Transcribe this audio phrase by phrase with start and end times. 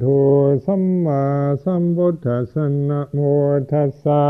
[0.00, 0.06] โท
[0.66, 1.22] สัมมา
[1.64, 3.18] สัมพุทธัสสะนะโม
[3.70, 4.22] ทัสสะ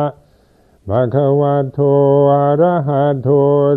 [0.88, 1.78] ภะคะวะโต
[2.32, 3.28] อะระหะโต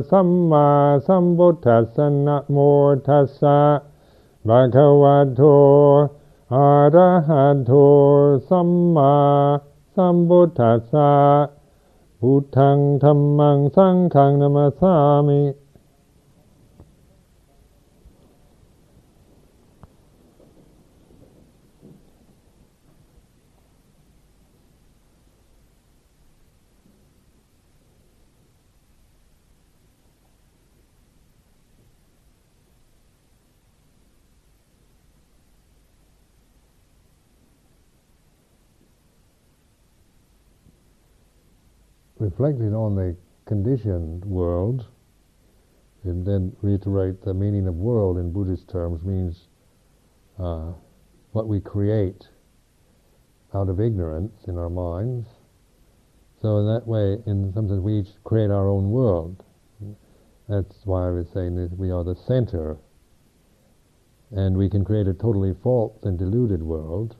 [0.09, 0.67] สัมมา
[1.07, 2.57] สัมพุทธัสสะนะโม
[3.07, 3.59] ทัสสะ
[4.47, 5.41] ภะคะวะโต
[6.55, 7.71] อะระหะโต
[8.49, 9.15] สัมมา
[9.95, 11.11] สัมพุทธัสสะ
[12.19, 14.93] พุทธังธัมมังสังฆังนามัสสา
[15.27, 15.39] มิ
[42.39, 44.85] reflecting on the conditioned world,
[46.05, 49.49] and then reiterate the meaning of world in Buddhist terms means
[50.39, 50.71] uh,
[51.33, 52.29] what we create
[53.53, 55.27] out of ignorance in our minds.
[56.41, 59.43] So in that way, in some sense, we each create our own world.
[60.47, 62.77] That's why I was saying that we are the center,
[64.31, 67.17] and we can create a totally false and deluded world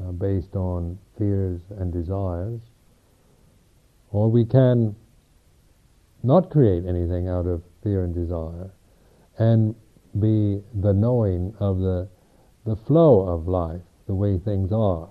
[0.00, 2.60] uh, based on fears and desires
[4.10, 4.94] or we can
[6.22, 8.70] not create anything out of fear and desire
[9.38, 9.74] and
[10.18, 12.08] be the knowing of the,
[12.66, 15.08] the flow of life, the way things are.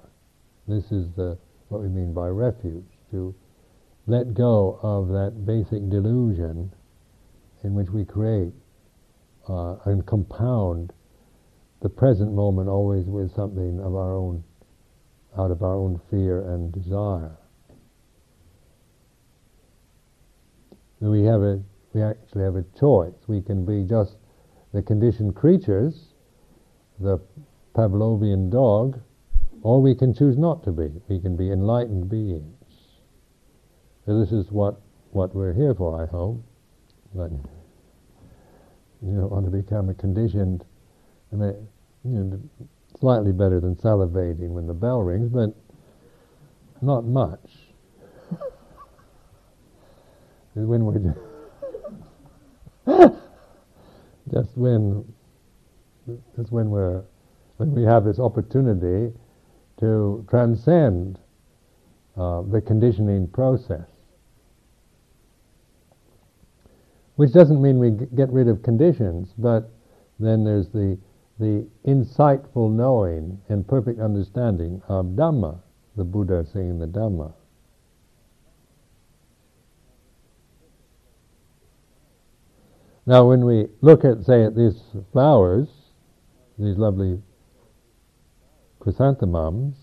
[0.67, 1.38] This is the,
[1.70, 3.33] what we mean by refuge, to
[4.08, 6.72] let go of that basic delusion
[7.64, 8.53] in which we create
[9.47, 10.94] uh, and compound
[11.81, 14.44] the present moment always with something of our own,
[15.38, 17.38] out of our own fear and desire.
[21.00, 21.61] We have a
[21.94, 23.14] we actually have a choice.
[23.28, 24.17] We can be just
[24.73, 26.14] the conditioned creatures,
[27.00, 27.19] the
[27.73, 29.00] Pavlovian dog,
[29.64, 30.92] or we can choose not to be.
[31.08, 32.55] We can be enlightened beings.
[34.05, 36.43] So this is what what we're here for, I hope.
[37.16, 37.31] But
[39.02, 40.64] you don't want to become a conditioned.
[41.31, 41.67] I mean,
[42.04, 42.39] you know,
[42.99, 45.55] slightly better than salivating when the bell rings, but
[46.81, 47.68] not much
[50.55, 50.93] is when we
[54.33, 55.05] just when
[56.36, 57.04] just when we're
[57.58, 59.14] when we have this opportunity
[59.80, 61.20] to transcend
[62.17, 63.87] uh, the conditioning process,
[67.16, 69.71] which doesn't mean we get rid of conditions, but
[70.20, 70.98] then there's the
[71.39, 75.60] the insightful knowing and perfect understanding of Dhamma,
[75.95, 77.33] the Buddha saying the Dhamma.
[83.09, 84.80] Now, when we look at, say, at these
[85.11, 85.67] flowers,
[86.59, 87.20] these lovely
[88.80, 89.75] chrysanthemums,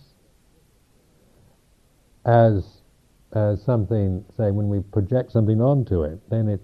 [2.24, 2.82] as
[3.32, 6.60] as something, say, when we project something onto it, then it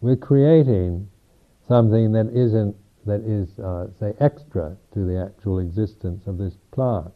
[0.00, 1.06] we're creating
[1.68, 2.74] something that isn't
[3.04, 7.12] that is, uh, say, extra to the actual existence of this plant.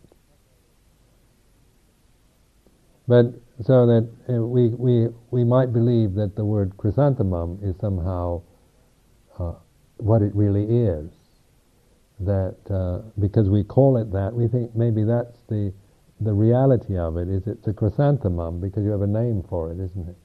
[3.08, 8.42] But so that uh, we, we, we might believe that the word chrysanthemum is somehow
[9.40, 9.54] uh,
[9.96, 11.10] what it really is.
[12.20, 15.72] That uh, because we call it that, we think maybe that's the
[16.20, 17.28] the reality of it.
[17.28, 20.16] Is it's a chrysanthemum because you have a name for it, isn't it?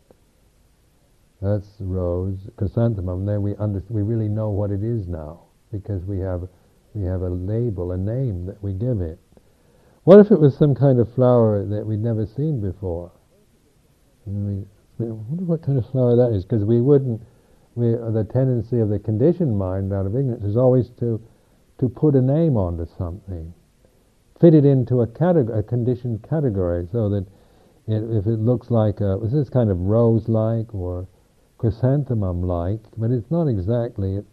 [1.42, 3.26] That's rose, chrysanthemum.
[3.26, 6.50] Then we under, we really know what it is now because we have
[6.94, 9.20] we have a label, a name that we give it.
[10.04, 13.12] What if it was some kind of flower that we'd never seen before?
[14.26, 14.68] And
[15.00, 17.22] we, I wonder what kind of flower that is because we wouldn't
[17.76, 21.22] we, the tendency of the conditioned mind out of ignorance is always to,
[21.80, 23.54] to put a name onto something,
[24.40, 27.26] fit it into a, category, a conditioned category, so that
[27.88, 31.08] it, if it looks like a, this is kind of rose-like or
[31.58, 34.16] chrysanthemum-like, but it's not exactly.
[34.16, 34.26] It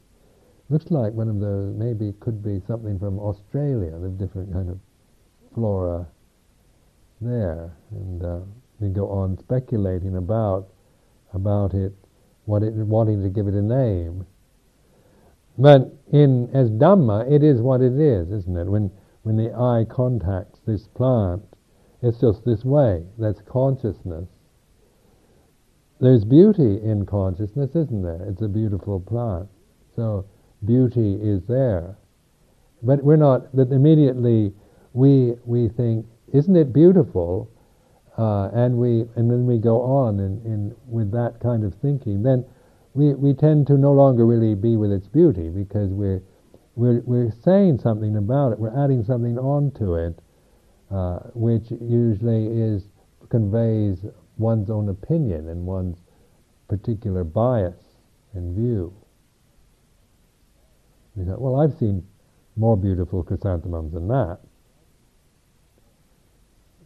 [0.69, 1.75] looks like one of those.
[1.75, 3.99] Maybe could be something from Australia.
[3.99, 4.79] The different kind of
[5.55, 6.07] flora
[7.21, 8.41] there, and uh,
[8.81, 10.69] we go on speculating about
[11.35, 11.95] about it
[12.47, 14.27] it, wanting to give it a name.
[15.59, 18.67] But in as Dhamma, it is what it is, isn't it?
[18.67, 18.91] When
[19.23, 21.43] when the eye contacts this plant,
[22.03, 23.05] it's just this way.
[23.19, 24.29] That's consciousness.
[26.01, 28.27] There's beauty in consciousness, isn't there?
[28.29, 29.49] It's a beautiful plant.
[29.95, 30.25] So
[30.65, 31.97] beauty is there.
[32.83, 34.53] But we're not that immediately
[34.95, 37.49] we we think, isn't it beautiful?
[38.19, 42.23] Uh, and we and then we go on in, in with that kind of thinking,
[42.23, 42.45] then
[42.95, 46.23] we, we tend to no longer really be with its beauty because we're
[46.75, 50.19] we're, we're saying something about it, we're adding something onto it,
[50.91, 52.89] uh, which usually is
[53.29, 54.05] conveys
[54.39, 55.99] one's own opinion and one's
[56.69, 57.77] particular bias
[58.35, 58.95] and view.
[61.17, 62.07] You know, well, I've seen
[62.57, 64.39] more beautiful chrysanthemums than that.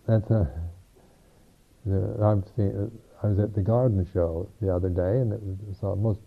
[0.07, 0.76] That's a.
[1.87, 2.91] Seen.
[3.23, 6.21] I was at the garden show the other day, and it was, saw most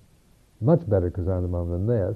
[0.62, 2.16] much better chrysanthemum than this.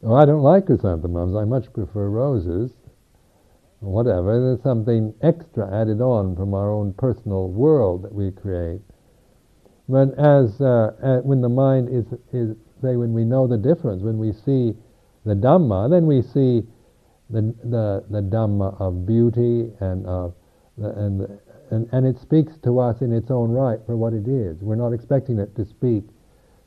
[0.00, 1.36] well, I don't like chrysanthemums.
[1.36, 2.72] I much prefer roses.
[3.80, 4.40] Whatever.
[4.40, 8.80] There's something extra added on from our own personal world that we create.
[9.88, 14.02] But as uh, uh, when the mind is is say when we know the difference,
[14.02, 14.74] when we see
[15.24, 16.62] the Dhamma, then we see
[17.30, 20.34] the the, the Dhamma of beauty and of
[20.76, 21.38] and,
[21.70, 24.60] and, and it speaks to us in its own right for what it is.
[24.60, 26.04] We're not expecting it to speak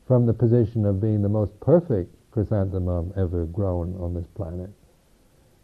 [0.06, 4.70] from the position of being the most perfect chrysanthemum ever grown on this planet.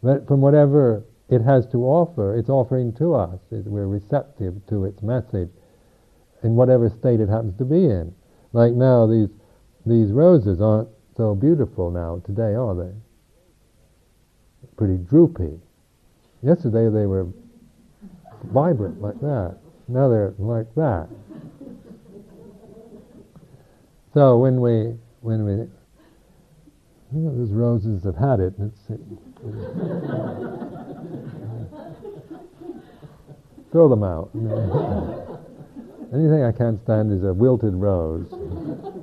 [0.03, 3.39] But from whatever it has to offer, it's offering to us.
[3.51, 5.49] We're receptive to its message
[6.43, 8.13] in whatever state it happens to be in.
[8.53, 9.29] Like now, these,
[9.85, 12.91] these roses aren't so beautiful now today, are they?
[14.77, 15.59] Pretty droopy.
[16.41, 17.27] Yesterday they were
[18.45, 19.57] vibrant like that.
[19.87, 21.07] Now they're like that.
[24.13, 25.53] So when we when we
[27.13, 28.53] you know, those roses have had it.
[28.57, 28.79] It's,
[33.71, 34.29] throw them out.
[36.13, 38.27] Anything I can't stand is a wilted rose.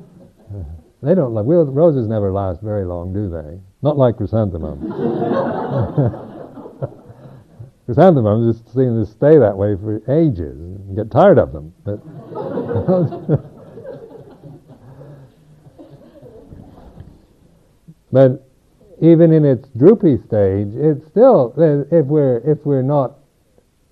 [1.00, 2.08] They don't like roses.
[2.08, 3.60] Never last very long, do they?
[3.80, 4.82] Not like chrysanthemums.
[7.86, 11.72] chrysanthemums just seem to stay that way for ages and get tired of them.
[11.84, 12.04] But
[18.12, 18.44] but
[19.00, 21.54] even in its droopy stage, it's still
[21.92, 23.14] if we're if we're not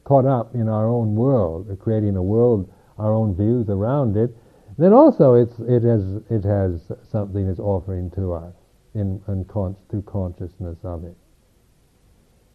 [0.03, 2.69] caught up in our own world, creating a world,
[2.99, 4.37] our own views around it,
[4.79, 8.53] then also it's it has it has something it's offering to us
[8.97, 11.17] in, in con- through consciousness of it.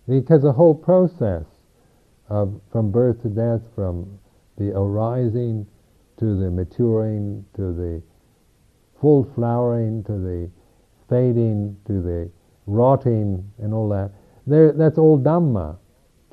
[0.08, 1.46] Because the whole process
[2.30, 4.20] of from birth to death, from
[4.58, 5.68] the arising
[6.18, 8.02] to the maturing to the
[9.00, 10.50] full flowering to the
[11.10, 12.30] fading to the
[12.68, 14.12] rotting and all that,
[14.48, 15.78] there, that's all Dhamma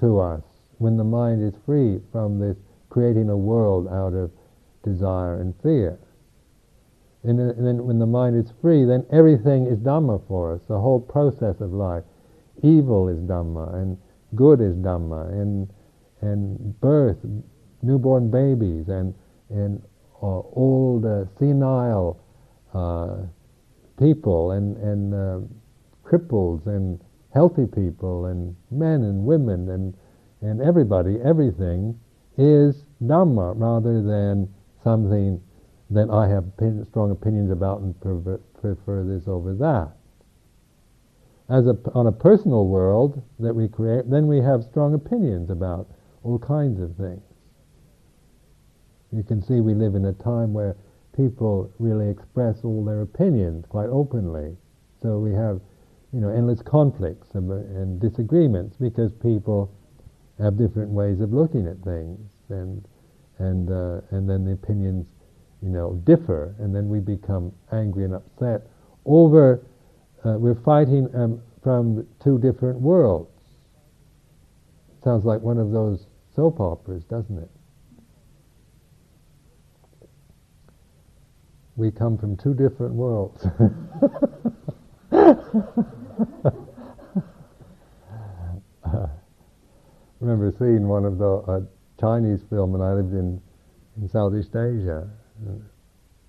[0.01, 0.43] to us
[0.79, 2.57] when the mind is free from this
[2.89, 4.31] creating a world out of
[4.83, 5.99] desire and fear.
[7.25, 10.61] And then when the mind is free, then everything is Dhamma for us.
[10.69, 12.05] The whole process of life
[12.62, 13.99] evil is Dhamma, and
[14.35, 15.69] good is Dhamma, and
[16.20, 17.19] and birth,
[17.82, 19.15] newborn babies, and
[19.50, 19.82] and
[20.23, 22.20] uh, old uh, senile
[22.75, 23.17] uh,
[23.99, 25.41] people, and and uh,
[26.05, 27.00] cripples, and
[27.35, 29.94] healthy people, and men and women, and
[30.41, 31.99] and everybody, everything
[32.37, 34.49] is Dhamma rather than
[34.85, 35.41] something
[35.90, 36.44] that I have
[36.87, 39.99] strong opinions about and prefer this over that
[41.49, 45.88] as a, on a personal world that we create, then we have strong opinions about
[46.23, 47.23] all kinds of things.
[49.12, 50.76] You can see we live in a time where
[51.17, 54.56] people really express all their opinions quite openly.
[55.00, 55.61] So we have,
[56.12, 59.73] you know, endless conflicts and, and disagreements because people
[60.38, 62.87] have different ways of looking at things, and
[63.38, 65.07] and uh, and then the opinions,
[65.62, 68.67] you know, differ, and then we become angry and upset
[69.05, 69.62] over
[70.25, 73.31] uh, we're fighting um, from two different worlds.
[75.03, 77.50] Sounds like one of those soap operas, doesn't it?
[81.77, 83.47] We come from two different worlds.
[90.21, 91.61] remember seeing one of the uh,
[92.00, 93.41] Chinese film when I lived in,
[93.97, 95.18] in Southeast Asia, uh,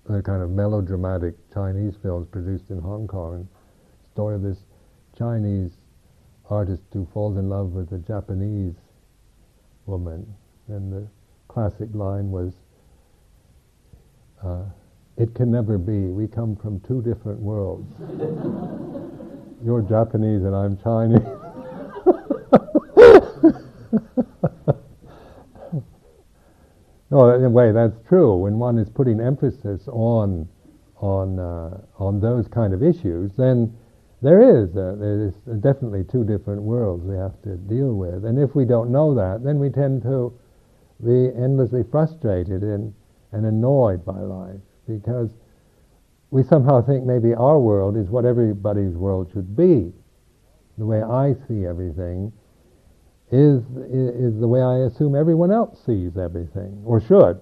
[0.06, 3.48] the kind of melodramatic Chinese films produced in Hong Kong
[4.12, 4.58] story of this
[5.16, 5.72] Chinese
[6.48, 8.74] artist who falls in love with a Japanese
[9.86, 10.26] woman,
[10.68, 11.06] and the
[11.48, 12.54] classic line was,
[14.42, 14.64] uh,
[15.16, 16.10] "It can never be.
[16.10, 17.92] We come from two different worlds.
[19.64, 21.20] You're Japanese and I'm Chinese."
[27.10, 28.36] no, in a way that's true.
[28.36, 30.48] When one is putting emphasis on
[30.96, 33.76] on uh, on those kind of issues, then
[34.22, 38.24] there is, uh, there is definitely two different worlds we have to deal with.
[38.26, 40.38] And if we don't know that, then we tend to
[41.02, 42.92] be endlessly frustrated and,
[43.32, 45.30] and annoyed by life because
[46.30, 49.90] we somehow think maybe our world is what everybody's world should be.
[50.76, 52.32] The way I see everything
[53.30, 57.40] is, is the way I assume everyone else sees everything, or should.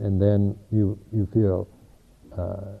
[0.00, 1.68] And then you, you feel
[2.36, 2.78] uh,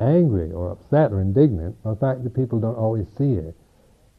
[0.00, 3.56] angry or upset or indignant by the fact that people don't always see it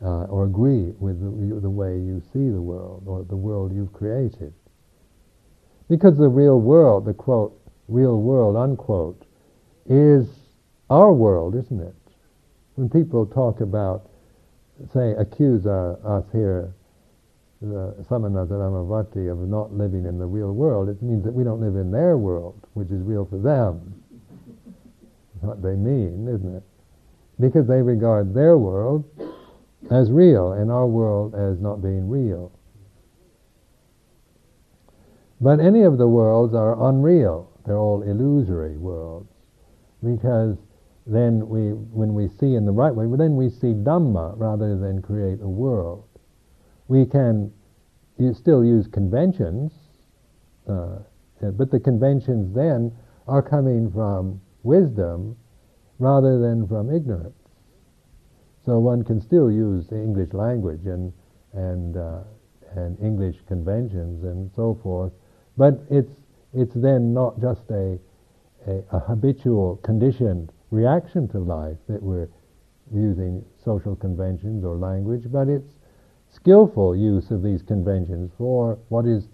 [0.03, 3.93] uh, or agree with the, the way you see the world or the world you've
[3.93, 4.53] created.
[5.89, 9.25] Because the real world, the quote, real world, unquote,
[9.89, 10.27] is
[10.89, 11.95] our world, isn't it?
[12.75, 14.09] When people talk about,
[14.93, 16.73] say, accuse our, us here,
[17.61, 21.61] the Samanata Ramavati, of not living in the real world, it means that we don't
[21.61, 24.01] live in their world, which is real for them.
[25.35, 26.63] That's what they mean, isn't it?
[27.39, 29.05] Because they regard their world
[29.89, 32.51] as real and our world as not being real.
[35.39, 37.49] But any of the worlds are unreal.
[37.65, 39.27] They're all illusory worlds.
[40.03, 40.57] Because
[41.05, 45.01] then we, when we see in the right way, then we see Dhamma rather than
[45.01, 46.07] create a world.
[46.87, 47.51] We can
[48.33, 49.71] still use conventions,
[50.67, 50.99] uh,
[51.41, 52.91] but the conventions then
[53.27, 55.35] are coming from wisdom
[55.97, 57.35] rather than from ignorance.
[58.63, 61.11] So one can still use the English language and
[61.53, 62.21] and uh,
[62.75, 65.11] and English conventions and so forth
[65.57, 66.11] but it's,
[66.53, 67.99] it's then not just a,
[68.67, 72.29] a, a habitual, conditioned reaction to life that we're
[72.93, 75.75] using social conventions or language, but it's
[76.33, 79.27] skillful use of these conventions for what is,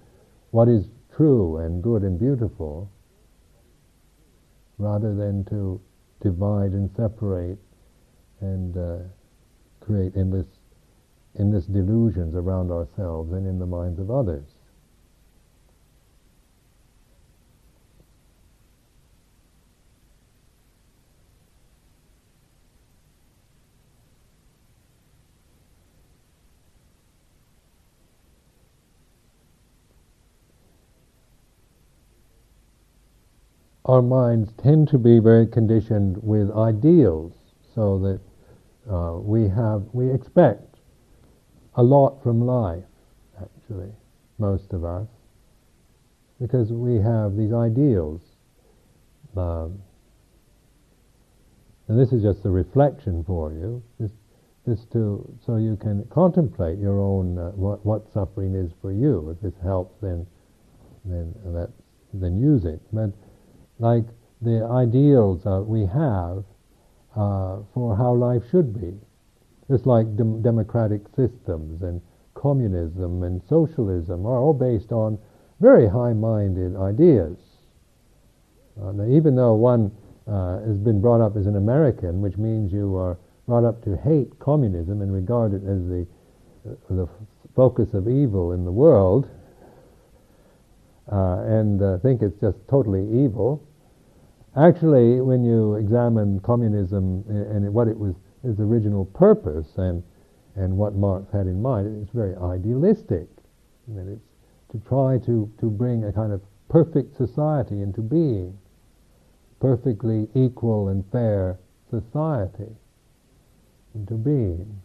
[0.51, 2.91] what is true and good and beautiful,
[4.77, 5.79] rather than to
[6.22, 7.58] divide and separate
[8.41, 8.98] and uh,
[9.79, 10.48] create endless,
[11.39, 14.57] endless delusions around ourselves and in the minds of others.
[33.88, 37.34] Our minds tend to be very conditioned with ideals,
[37.74, 40.75] so that uh, we have we expect
[41.75, 42.84] a lot from life.
[43.41, 43.91] Actually,
[44.38, 45.08] most of us,
[46.39, 48.22] because we have these ideals.
[49.36, 49.79] Um,
[51.88, 54.15] and this is just a reflection for you, just,
[54.65, 59.29] just to so you can contemplate your own uh, what, what suffering is for you.
[59.29, 60.25] If this helps, then
[61.06, 61.70] then that
[62.13, 62.82] then use it.
[62.91, 63.12] But
[63.79, 64.05] like
[64.41, 66.43] the ideals that we have
[67.15, 68.93] uh, for how life should be.
[69.69, 72.01] Just like dem- democratic systems and
[72.34, 75.17] communism and socialism are all based on
[75.60, 77.38] very high-minded ideas.
[78.81, 79.91] Uh, now, even though one
[80.27, 83.17] uh, has been brought up as an American, which means you are
[83.48, 86.05] brought up to hate communism and regard it as the,
[86.69, 87.10] uh, the
[87.55, 89.27] focus of evil in the world,
[91.12, 93.64] uh, and uh, think it's just totally evil.
[94.58, 100.04] Actually, when you examine communism and what it was, its original purpose and,
[100.56, 103.28] and what Marx had in mind, it's very idealistic.
[103.90, 104.22] That it's
[104.72, 108.58] to try to, to bring a kind of perfect society into being,
[109.62, 111.60] perfectly equal and fair
[111.90, 112.76] society
[113.96, 114.82] into being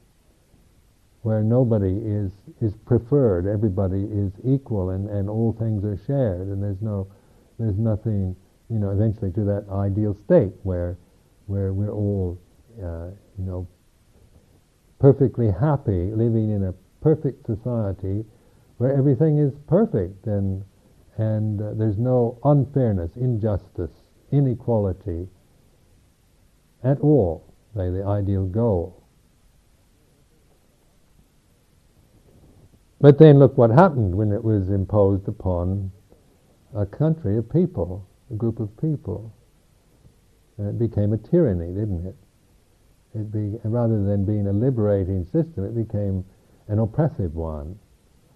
[1.22, 6.62] where nobody is, is preferred, everybody is equal and, and all things are shared and
[6.62, 7.06] there's no
[7.58, 8.34] there's nothing
[8.68, 10.98] you know eventually to that ideal state where
[11.46, 12.38] where we're all
[12.82, 13.68] uh, you know
[14.98, 18.24] perfectly happy living in a perfect society
[18.78, 20.64] where everything is perfect and
[21.18, 23.90] and uh, there's no unfairness, injustice,
[24.30, 25.28] inequality
[26.82, 27.54] at all.
[27.74, 29.01] They the ideal goal.
[33.02, 35.90] But then look what happened when it was imposed upon
[36.72, 39.34] a country a people, a group of people.
[40.56, 42.14] It became a tyranny, didn't it?
[43.18, 46.24] It be, rather than being a liberating system, it became
[46.68, 47.76] an oppressive one.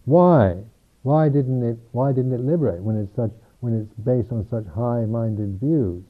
[0.05, 0.57] Why?
[1.03, 1.79] Why didn't it?
[1.93, 3.31] Why didn't it liberate when it's such
[3.61, 6.03] when it's based on such high-minded views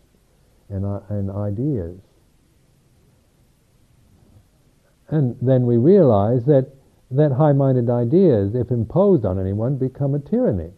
[0.70, 1.98] and uh, and ideas?
[5.08, 6.72] And then we realize that
[7.10, 10.70] that high-minded ideas, if imposed on anyone, become a tyranny.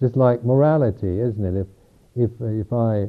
[0.00, 1.60] Just like morality, isn't it?
[1.60, 1.66] If
[2.16, 3.08] if if I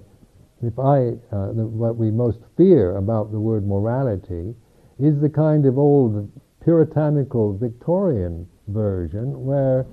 [0.62, 4.54] if I uh, the, what we most fear about the word morality
[5.00, 6.30] is the kind of old
[6.64, 9.86] puritanical Victorian version where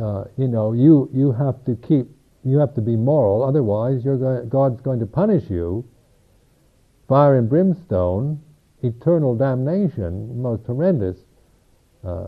[0.00, 2.08] uh, you know you you have to keep
[2.44, 5.84] you have to be moral, otherwise going, God's going to punish you.
[7.08, 8.40] Fire and brimstone,
[8.84, 11.16] eternal damnation, most horrendous
[12.04, 12.26] uh,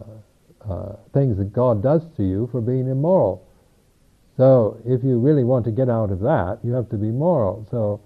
[0.68, 3.46] uh, things that God does to you for being immoral.
[4.36, 7.66] So if you really want to get out of that, you have to be moral.
[7.70, 8.00] So,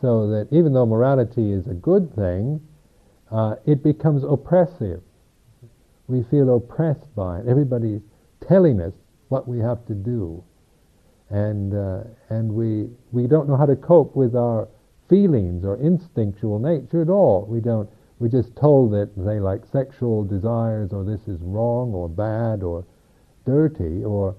[0.00, 2.60] so that even though morality is a good thing,
[3.30, 5.00] uh, it becomes oppressive.
[6.06, 7.48] We feel oppressed by it.
[7.48, 8.02] Everybody's
[8.46, 8.92] telling us
[9.28, 10.44] what we have to do,
[11.30, 14.68] and uh, and we we don't know how to cope with our
[15.12, 17.44] feelings or instinctual nature at all.
[17.46, 17.86] We don't.
[18.18, 22.86] We're just told that they like sexual desires, or this is wrong, or bad, or
[23.44, 24.34] dirty, or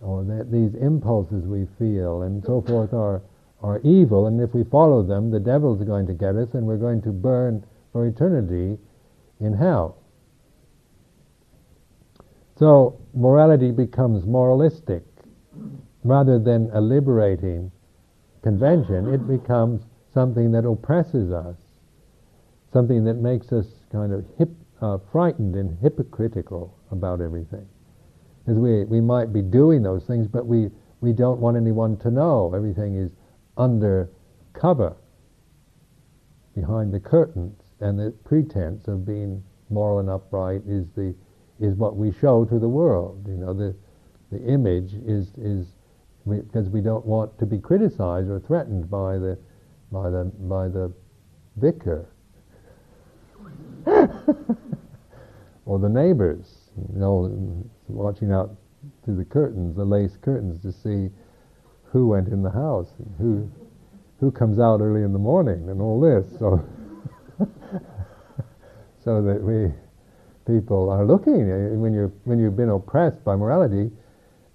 [0.00, 3.22] or that these impulses we feel and so forth are
[3.62, 6.76] are evil, and if we follow them, the devil's going to get us, and we're
[6.76, 8.76] going to burn for eternity
[9.38, 9.96] in hell.
[12.58, 15.04] So morality becomes moralistic.
[16.02, 17.70] Rather than a liberating
[18.42, 19.82] convention, it becomes
[20.16, 21.56] something that oppresses us,
[22.72, 24.48] something that makes us kind of hip,
[24.80, 27.68] uh, frightened and hypocritical about everything.
[28.38, 30.70] Because we, we might be doing those things, but we,
[31.02, 32.54] we don't want anyone to know.
[32.56, 33.10] Everything is
[33.58, 34.08] under
[34.54, 34.96] cover,
[36.54, 41.14] behind the curtains, and the pretense of being moral and upright is the
[41.60, 43.22] is what we show to the world.
[43.28, 43.76] You know, the
[44.32, 45.66] the image is is
[46.26, 49.38] because we don't want to be criticized or threatened by the
[49.90, 50.92] by the by the
[51.56, 52.08] vicar
[55.64, 56.70] or the neighbors.
[56.92, 58.54] You know, watching out
[59.04, 61.10] through the curtains, the lace curtains, to see
[61.84, 62.88] who went in the house
[63.18, 63.50] who
[64.20, 66.26] who comes out early in the morning and all this.
[66.38, 66.64] So
[69.04, 69.72] so that we
[70.46, 71.80] people are looking.
[71.80, 73.90] When you when you've been oppressed by morality,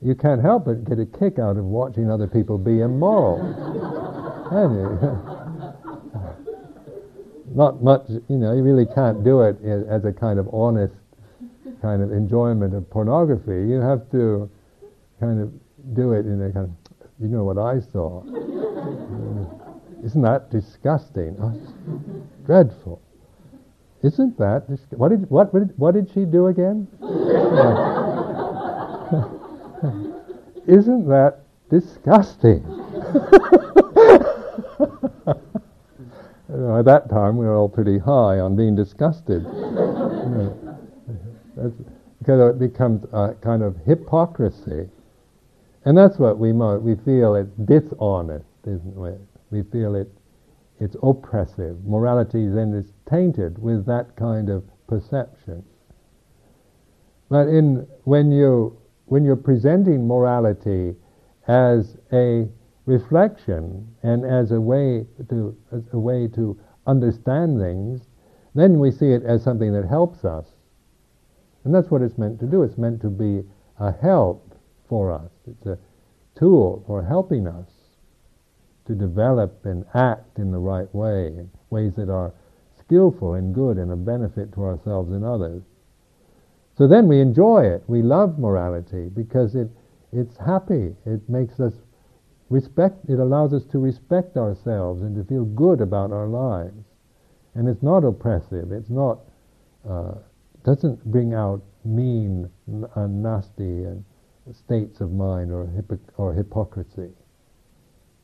[0.02, 3.38] you can't help but get a kick out of watching other people be immoral.
[7.54, 8.54] Not much, you know.
[8.54, 10.96] You really can't do it as a kind of honest
[11.82, 13.70] kind of enjoyment of pornography.
[13.70, 14.50] You have to
[15.20, 15.52] kind of
[15.96, 16.72] do it in a kind of,
[17.20, 18.24] you know what I saw.
[20.04, 21.36] Isn't that disgusting?
[21.42, 21.54] Oh,
[22.46, 23.02] dreadful.
[24.02, 26.88] Isn't that what did what did what did she do again?
[30.68, 32.64] Isn't that disgusting?
[36.78, 39.44] at that time, we were all pretty high on being disgusted.
[42.20, 44.90] because it becomes a kind of hypocrisy,
[45.86, 49.22] and that's what we we feel it's dishonest, isn't it?
[49.50, 50.12] We feel it
[50.82, 51.86] it's oppressive.
[51.86, 55.64] Morality then is tainted with that kind of perception.
[57.30, 58.81] But in, when, you,
[59.12, 60.96] when you're presenting morality
[61.50, 62.48] as a
[62.86, 65.54] reflection and as a way to,
[65.92, 68.08] a way to understand things,
[68.56, 70.46] then we see it as something that helps us.
[71.66, 72.64] And that's what it's meant to do.
[72.64, 73.44] It's meant to be
[73.82, 75.30] a help for us.
[75.46, 75.78] It's a
[76.34, 77.68] tool for helping us
[78.86, 82.32] to develop and act in the right way, in ways that are
[82.80, 85.64] skillful and good and a benefit to ourselves and others.
[86.82, 87.84] So then we enjoy it.
[87.86, 89.70] We love morality because it,
[90.12, 90.96] it's happy.
[91.06, 91.74] It makes us
[92.50, 96.84] respect, it allows us to respect ourselves and to feel good about our lives.
[97.54, 98.72] And it's not oppressive.
[98.72, 99.20] It's not,
[99.88, 100.14] uh,
[100.66, 102.50] doesn't bring out mean,
[102.96, 104.04] and nasty and
[104.52, 107.12] states of mind or, hypoc- or hypocrisy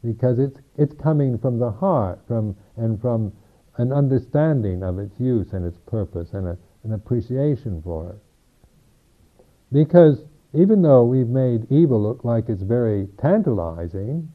[0.03, 3.31] because it's it's coming from the heart, from and from
[3.77, 8.17] an understanding of its use and its purpose and a, an appreciation for it.
[9.71, 14.31] Because even though we've made evil look like it's very tantalizing,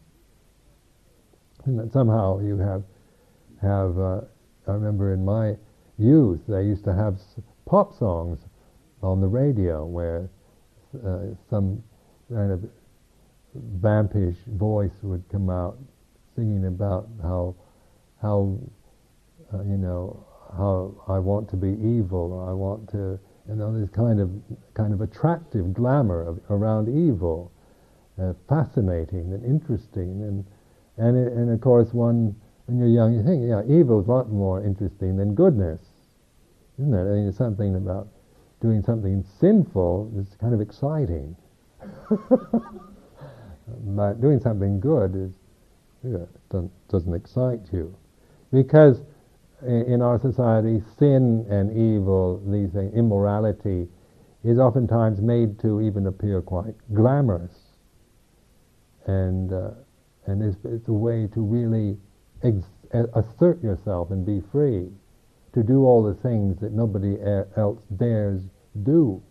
[1.65, 2.83] and that somehow you have
[3.61, 4.21] have uh,
[4.67, 5.57] I remember in my
[5.99, 7.19] youth they used to have
[7.65, 8.41] pop songs
[9.03, 10.29] on the radio where
[11.05, 11.83] uh, some
[12.33, 12.65] kind of
[13.55, 15.79] vampish voice would come out
[16.35, 17.55] singing about how
[18.21, 18.59] how
[19.53, 23.19] uh, you know how I want to be evil or I want to
[23.49, 24.31] you know this kind of
[24.75, 27.53] kind of attractive glamour of, around evil
[28.21, 30.23] uh, fascinating and interesting.
[30.23, 30.45] And
[30.99, 32.35] and it, and of course one
[32.67, 35.81] when you're young you think yeah evil is a lot more interesting than goodness
[36.79, 37.01] isn't it?
[37.01, 38.09] I mean, it's something about
[38.61, 41.37] doing something sinful is kind of exciting.
[43.85, 45.33] But doing something good is
[46.05, 47.95] yeah, doesn't, doesn't excite you,
[48.53, 49.03] because
[49.67, 53.89] in our society, sin and evil, these things, immorality,
[54.45, 57.71] is oftentimes made to even appear quite glamorous.
[59.07, 59.71] and uh,
[60.27, 61.99] and it's, it's a way to really
[62.45, 62.67] ex-
[63.15, 64.89] assert yourself and be free,
[65.55, 67.19] to do all the things that nobody
[67.57, 68.43] else dares
[68.85, 69.23] do.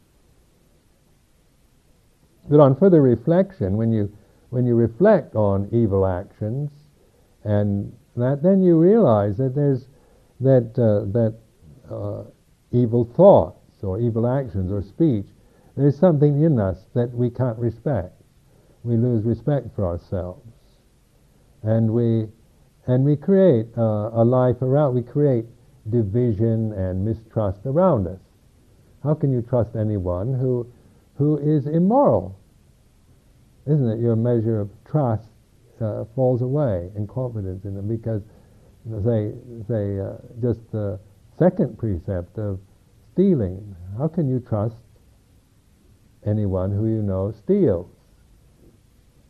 [2.49, 4.11] But on further reflection, when you
[4.49, 6.71] when you reflect on evil actions,
[7.43, 9.87] and that then you realize that there's
[10.41, 11.35] that uh, that
[11.93, 12.23] uh,
[12.71, 15.25] evil thoughts or evil actions or speech,
[15.75, 18.13] there's something in us that we can't respect.
[18.83, 20.47] We lose respect for ourselves,
[21.63, 22.27] and we
[22.87, 24.95] and we create uh, a life around.
[24.95, 25.45] We create
[25.89, 28.19] division and mistrust around us.
[29.03, 30.67] How can you trust anyone who
[31.15, 32.37] who is immoral?
[33.65, 33.99] Isn't it?
[33.99, 35.29] Your measure of trust
[35.79, 38.21] uh, falls away and confidence in them because,
[39.03, 39.33] say,
[39.67, 40.99] say uh, just the
[41.37, 42.59] second precept of
[43.13, 43.75] stealing.
[43.97, 44.75] How can you trust
[46.25, 47.89] anyone who you know steals?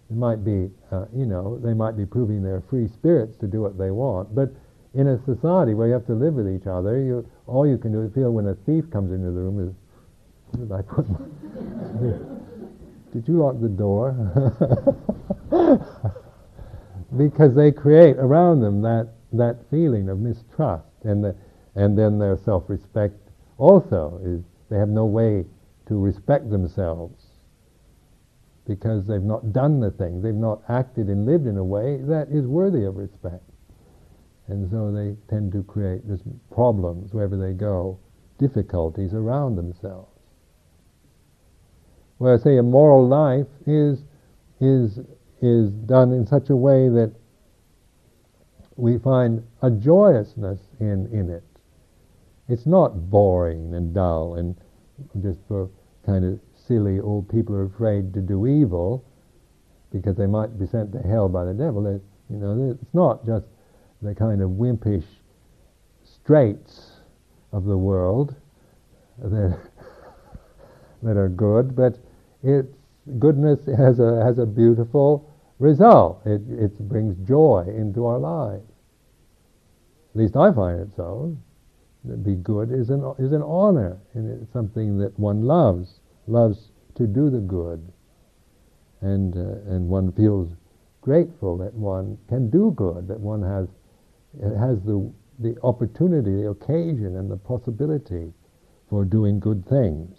[0.09, 3.61] It might be, uh, you know, they might be proving their free spirits to do
[3.61, 4.51] what they want, but
[4.93, 7.93] in a society where you have to live with each other, you, all you can
[7.93, 11.05] do is feel when a thief comes into the room is, did I put
[13.13, 14.15] did you lock the door?
[17.17, 21.35] because they create around them that, that feeling of mistrust and, the,
[21.75, 23.15] and then their self-respect
[23.57, 25.45] also is they have no way
[25.87, 27.25] to respect themselves
[28.67, 32.29] because they've not done the thing, they've not acted and lived in a way that
[32.29, 33.43] is worthy of respect.
[34.47, 36.21] And so they tend to create this
[36.53, 37.99] problems wherever they go,
[38.37, 40.09] difficulties around themselves.
[42.17, 44.03] Where I say a moral life is
[44.59, 44.99] is
[45.41, 47.11] is done in such a way that
[48.75, 51.43] we find a joyousness in, in it.
[52.47, 54.55] It's not boring and dull and
[55.21, 55.69] just for
[56.05, 59.03] kind of silly old people are afraid to do evil
[59.91, 61.85] because they might be sent to hell by the devil.
[61.87, 63.45] It, you know, it's not just
[64.01, 65.05] the kind of wimpish
[66.03, 66.91] straits
[67.51, 68.35] of the world
[69.21, 69.59] that
[71.03, 71.97] that are good, but
[72.43, 72.75] it's
[73.19, 75.30] goodness has a has a beautiful
[75.61, 76.21] result.
[76.25, 78.69] It it brings joy into our lives.
[80.13, 81.37] At least I find it so.
[82.03, 86.71] That be good is an is an honor, and it's something that one loves loves
[86.95, 87.91] to do the good,
[89.01, 90.49] and uh, and one feels
[91.01, 93.67] grateful that one can do good, that one has
[94.57, 98.33] has the the opportunity, the occasion, and the possibility
[98.89, 100.17] for doing good things.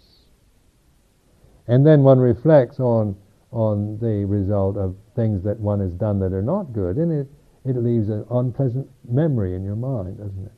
[1.67, 3.15] And then one reflects on
[3.53, 7.27] on the result of things that one has done that are not good, and it,
[7.65, 10.51] it leaves an unpleasant memory in your mind, doesn't it?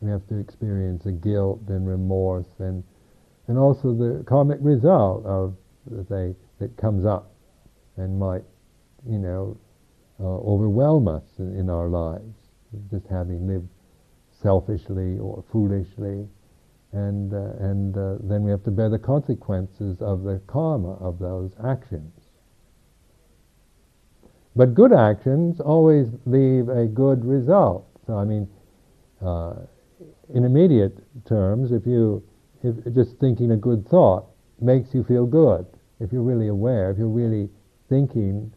[0.00, 2.82] We have to experience the guilt and remorse and
[3.48, 5.56] and also the karmic result of
[6.08, 7.32] say that comes up
[7.96, 8.42] and might,
[9.08, 9.56] you know,
[10.18, 12.34] uh, overwhelm us in, in our lives,
[12.90, 13.68] just having lived
[14.42, 16.26] selfishly or foolishly
[16.92, 21.18] and uh, and uh, then we have to bear the consequences of the karma of
[21.18, 22.12] those actions.
[24.54, 27.86] But good actions always leave a good result.
[28.06, 28.48] So I mean,
[29.24, 29.54] uh,
[30.34, 30.96] in immediate
[31.26, 32.22] terms, if you
[32.62, 34.24] if just thinking a good thought
[34.60, 35.66] makes you feel good,
[36.00, 37.50] if you're really aware, if you're really
[37.88, 38.52] thinking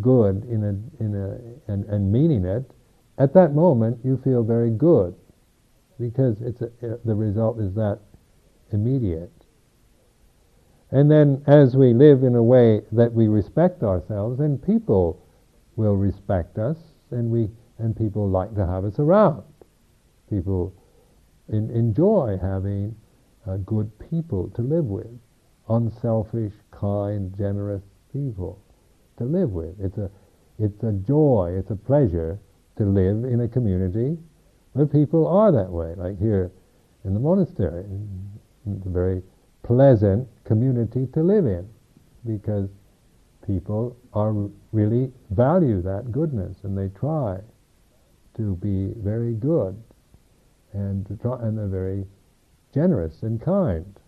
[0.00, 2.70] good in a in a and, and meaning it,
[3.18, 5.14] at that moment you feel very good
[6.00, 8.00] because it's a, the result is that
[8.72, 9.30] immediate.
[10.90, 15.24] And then as we live in a way that we respect ourselves, then people
[15.76, 16.76] will respect us
[17.10, 19.42] and we and people like to have us around.
[20.28, 20.74] People
[21.48, 22.94] in, enjoy having
[23.46, 25.10] uh, good people to live with,
[25.68, 27.82] unselfish, kind, generous
[28.12, 28.62] people
[29.16, 29.74] to live with.
[29.80, 30.10] It's a,
[30.58, 32.38] it's a joy, it's a pleasure
[32.76, 34.18] to live in a community
[34.72, 36.52] where people are that way, like here
[37.04, 37.84] in the monastery.
[38.76, 39.22] It's a very
[39.62, 41.68] pleasant community to live in
[42.26, 42.68] because
[43.46, 44.32] people are
[44.72, 47.38] really value that goodness and they try
[48.36, 49.82] to be very good
[50.72, 52.06] and to try, and they're very
[52.72, 53.98] generous and kind.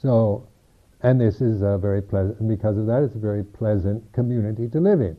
[0.00, 0.46] So,
[1.02, 4.80] and this is a very pleasant, because of that, it's a very pleasant community to
[4.80, 5.16] live in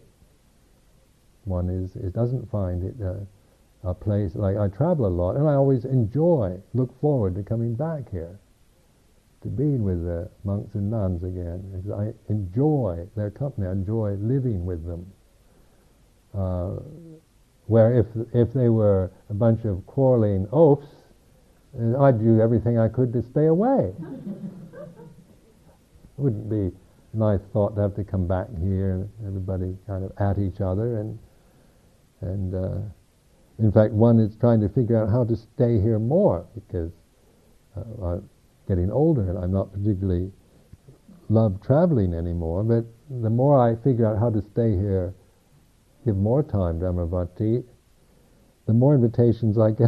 [1.46, 5.48] one is it doesn't find it a, a place like I travel a lot, and
[5.48, 8.40] I always enjoy, look forward to coming back here,
[9.42, 11.84] to being with the monks and nuns again.
[11.94, 13.68] I enjoy their company.
[13.68, 15.12] I enjoy living with them.
[16.34, 16.80] Uh,
[17.68, 20.88] where if if they were a bunch of quarreling oafs,
[22.00, 23.90] I'd do everything I could to stay away.
[23.90, 23.96] it
[26.18, 26.72] wouldn't be
[27.14, 28.94] nice thought to have to come back here.
[28.94, 31.18] And everybody kind of at each other, and
[32.24, 32.78] and uh,
[33.60, 36.92] in fact, one is trying to figure out how to stay here more because
[37.78, 38.30] uh, I'm
[38.68, 40.32] getting older and I'm not particularly
[41.30, 42.64] love traveling anymore.
[42.64, 42.86] But
[43.22, 45.14] the more I figure out how to stay here,
[46.06, 47.64] give more time to Amaravati,
[48.66, 49.88] the more invitations I get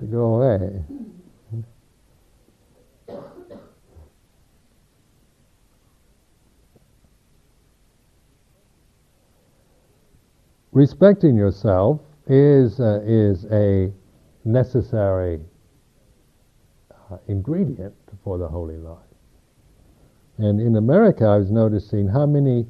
[0.00, 0.84] to go away.
[10.72, 13.92] Respecting yourself is, uh, is a
[14.44, 15.40] necessary
[17.10, 18.98] uh, ingredient for the holy life.
[20.38, 22.66] And in America, I was noticing how many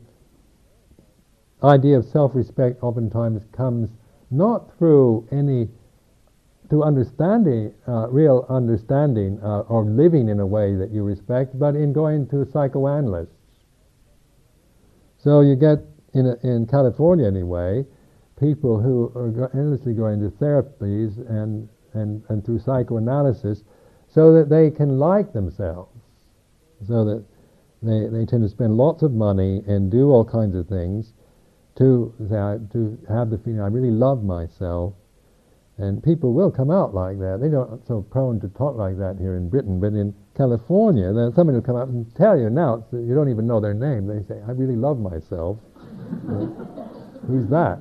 [1.63, 3.91] idea of self-respect oftentimes comes
[4.31, 5.69] not through any
[6.71, 11.75] to understanding, uh, real understanding, uh, or living in a way that you respect, but
[11.75, 13.35] in going to psychoanalysts.
[15.19, 17.85] So you get in, in California anyway,
[18.39, 23.63] people who are endlessly going to therapies and, and, and through psychoanalysis
[24.09, 25.97] so that they can like themselves,
[26.87, 27.25] so that
[27.83, 31.13] they, they tend to spend lots of money and do all kinds of things
[31.79, 34.95] to, to have the feeling, I really love myself.
[35.79, 37.39] And people will come out like that.
[37.41, 41.33] They don't so prone to talk like that here in Britain, but in California, then
[41.35, 44.07] somebody will come out and tell you, now, you don't even know their name.
[44.07, 45.57] They say, I really love myself.
[47.27, 47.81] Who's that?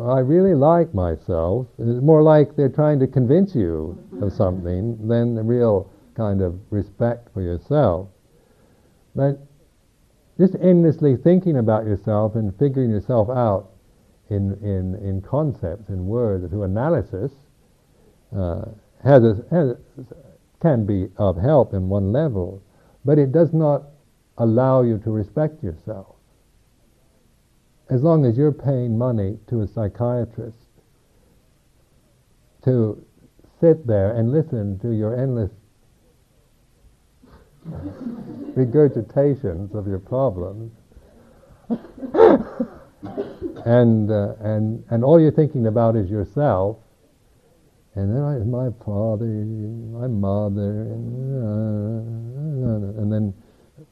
[0.00, 1.66] I really like myself.
[1.78, 6.58] It's more like they're trying to convince you of something than the real kind of
[6.70, 8.08] respect for yourself.
[9.14, 9.38] But
[10.38, 13.70] just endlessly thinking about yourself and figuring yourself out
[14.30, 17.32] in, in, in concepts and words through analysis
[18.36, 18.64] uh,
[19.04, 19.76] has, a, has
[20.60, 22.62] can be of help in one level,
[23.04, 23.82] but it does not
[24.38, 26.16] allow you to respect yourself.
[27.90, 30.56] As long as you're paying money to a psychiatrist
[32.64, 33.04] to
[33.60, 35.50] sit there and listen to your endless
[38.56, 40.72] regurgitations of your problems,
[43.64, 46.78] and uh, and and all you're thinking about is yourself,
[47.94, 51.24] and then I, my father, my mother, and,
[52.98, 53.34] and then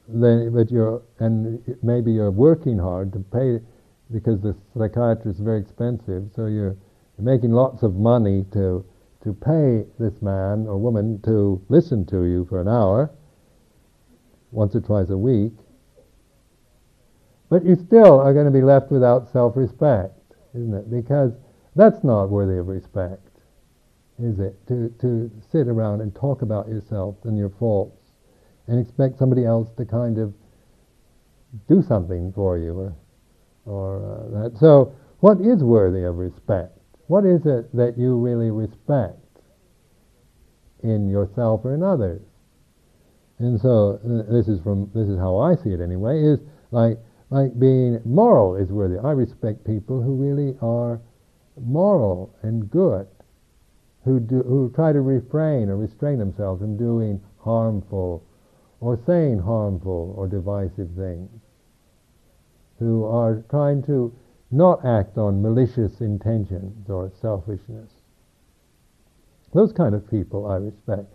[0.09, 3.61] then, but you're and maybe you're working hard to pay
[4.13, 6.31] because the psychiatrist is very expensive.
[6.35, 6.77] So you're
[7.19, 8.85] making lots of money to
[9.23, 13.11] to pay this man or woman to listen to you for an hour,
[14.51, 15.53] once or twice a week.
[17.51, 20.15] But you still are going to be left without self-respect,
[20.55, 20.91] isn't it?
[20.91, 21.33] Because
[21.77, 23.29] that's not worthy of respect,
[24.23, 24.55] is it?
[24.69, 28.13] To to sit around and talk about yourself and your faults
[28.67, 30.33] and expect somebody else to kind of
[31.69, 32.95] do something for you or
[33.65, 34.59] or uh, that.
[34.59, 36.79] So, what is worthy of respect?
[37.07, 39.19] What is it that you really respect
[40.83, 42.23] in yourself or in others?
[43.39, 46.23] And so, uh, this is from this is how I see it anyway.
[46.23, 46.99] Is like
[47.31, 48.99] like being moral is worthy.
[48.99, 51.01] I respect people who really are
[51.61, 53.07] moral and good,
[54.05, 58.25] who do who try to refrain or restrain themselves from doing harmful
[58.81, 61.29] or saying harmful or divisive things,
[62.79, 64.13] who are trying to
[64.51, 67.91] not act on malicious intentions or selfishness.
[69.53, 71.07] Those kind of people I respect.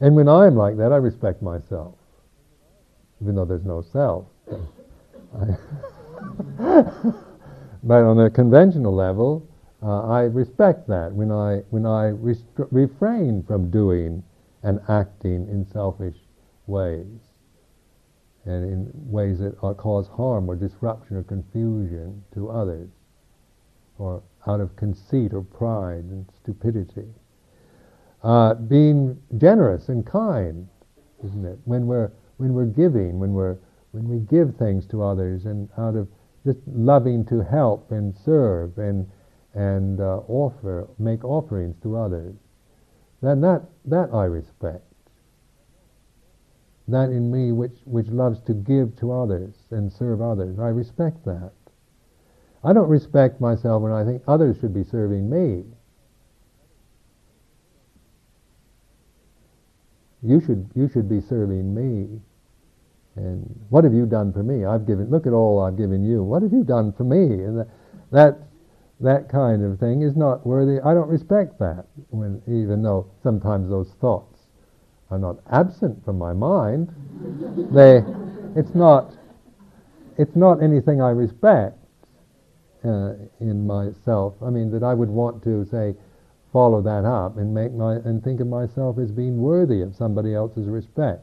[0.00, 1.94] And when I'm like that, I respect myself,
[3.22, 4.26] even though there's no self.
[7.82, 9.46] but on a conventional level,
[9.82, 12.12] uh, I respect that when I when I
[12.70, 14.22] refrain from doing
[14.62, 16.14] and acting in selfish
[16.66, 17.18] ways,
[18.44, 22.90] and in ways that cause harm or disruption or confusion to others,
[23.98, 27.08] or out of conceit or pride and stupidity.
[28.22, 30.68] Uh, being generous and kind,
[31.24, 31.58] isn't it?
[31.64, 33.56] When we're when we're giving, when we're
[33.90, 36.08] when we give things to others, and out of
[36.44, 39.08] just loving to help and serve and
[39.54, 42.34] and uh, offer, make offerings to others,
[43.20, 44.84] then that that I respect
[46.88, 50.58] that in me which, which loves to give to others and serve others.
[50.58, 51.52] I respect that.
[52.64, 55.64] I don't respect myself when I think others should be serving me.
[60.22, 62.20] You should, you should be serving me.
[63.16, 64.64] And what have you done for me?
[64.64, 66.22] I've given, look at all I've given you.
[66.22, 67.16] What have you done for me?
[67.44, 67.68] And that,
[68.12, 68.38] that,
[69.02, 70.80] that kind of thing is not worthy.
[70.80, 74.40] I don't respect that, when, even though sometimes those thoughts
[75.10, 76.88] are not absent from my mind.
[77.72, 78.02] they,
[78.58, 79.14] it's not,
[80.18, 81.78] it's not anything I respect
[82.84, 84.34] uh, in myself.
[84.42, 85.94] I mean, that I would want to say,
[86.52, 90.34] follow that up and make my and think of myself as being worthy of somebody
[90.34, 91.22] else's respect.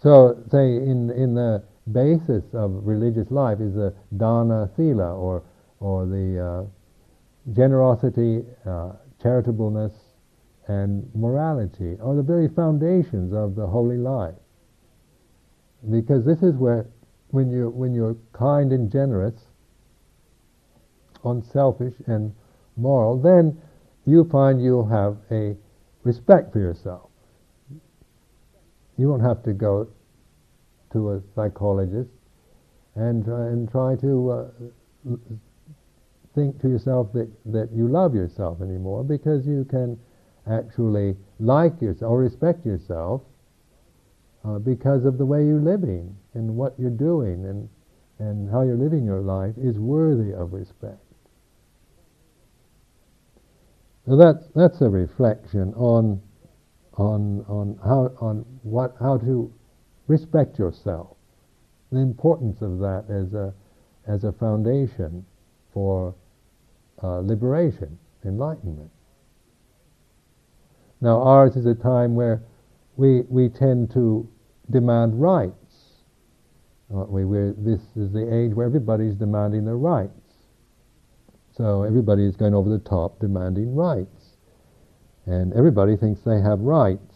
[0.00, 5.42] So, say in in the basis of religious life is the dana sila or
[5.80, 9.92] or the uh, generosity, uh, charitableness,
[10.66, 14.34] and morality are the very foundations of the holy life.
[15.90, 16.86] Because this is where,
[17.30, 19.34] when you when you're kind and generous,
[21.24, 22.34] unselfish and
[22.76, 23.60] moral, then
[24.04, 25.56] you find you'll have a
[26.02, 27.10] respect for yourself.
[28.96, 29.88] You won't have to go
[30.92, 32.10] to a psychologist
[32.94, 34.46] and uh, and try to uh,
[36.34, 39.98] think to yourself that, that you love yourself anymore because you can
[40.50, 43.22] actually like yourself or respect yourself
[44.44, 47.68] uh, because of the way you're living and what you're doing and,
[48.18, 51.02] and how you're living your life is worthy of respect.
[54.06, 56.20] So that's, that's a reflection on,
[56.94, 59.52] on, on, how, on what, how to
[60.08, 61.16] respect yourself,
[61.92, 63.54] the importance of that as a,
[64.06, 65.24] as a foundation
[65.72, 66.14] for
[67.02, 68.90] uh, liberation, enlightenment.
[71.00, 72.42] Now, ours is a time where
[72.96, 74.28] we, we tend to
[74.70, 75.54] demand rights.
[76.88, 77.24] We?
[77.24, 80.10] We're, this is the age where everybody's demanding their rights.
[81.56, 84.36] So everybody is going over the top demanding rights.
[85.26, 87.07] And everybody thinks they have rights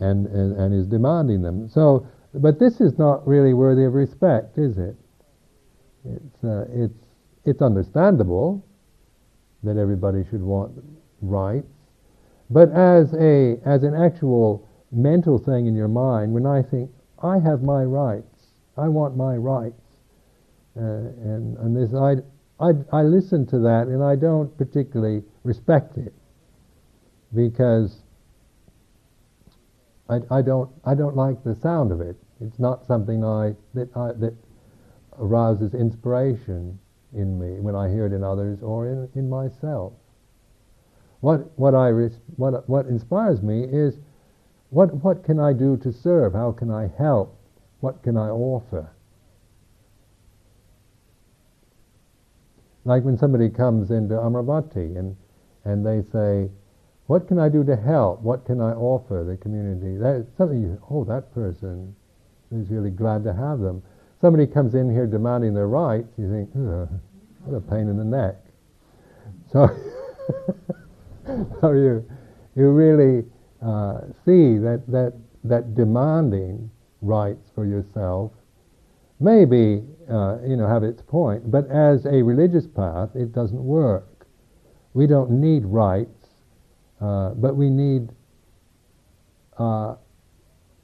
[0.00, 1.68] and, and, and is demanding them.
[1.68, 4.96] So, but this is not really worthy of respect, is it?
[6.04, 6.98] It's, uh, it's,
[7.44, 8.64] it's understandable
[9.62, 10.72] that everybody should want
[11.20, 11.66] rights.
[12.50, 16.90] But as a as an actual mental thing in your mind, when I think
[17.22, 19.82] I have my rights, I want my rights,
[20.76, 22.16] uh, and and this I,
[22.60, 26.14] I I listen to that and I don't particularly respect it
[27.34, 28.02] because
[30.08, 32.16] I, I don't I don't like the sound of it.
[32.40, 34.34] It's not something I that I, that
[35.18, 36.78] arouses inspiration
[37.14, 39.92] in me when I hear it in others or in, in myself.
[41.20, 43.98] What, what, I res- what, what inspires me is
[44.70, 46.34] what, what can I do to serve?
[46.34, 47.38] How can I help?
[47.80, 48.90] What can I offer?
[52.84, 55.16] Like when somebody comes into Amaravati and,
[55.64, 56.50] and they say,
[57.06, 58.20] what can I do to help?
[58.20, 59.96] What can I offer the community?
[59.96, 61.94] That's something you, oh, that person
[62.52, 63.82] is really glad to have them
[64.20, 66.50] somebody comes in here demanding their rights, you think,
[67.44, 68.36] what a pain in the neck.
[69.52, 69.68] So,
[71.60, 72.04] so you,
[72.54, 73.24] you really
[73.62, 75.14] uh, see that, that,
[75.44, 76.70] that demanding
[77.02, 78.32] rights for yourself
[79.20, 83.62] may be, uh, you know, have its point, but as a religious path, it doesn't
[83.62, 84.26] work.
[84.94, 86.25] We don't need rights,
[87.00, 88.10] uh, but we need
[89.58, 89.96] uh,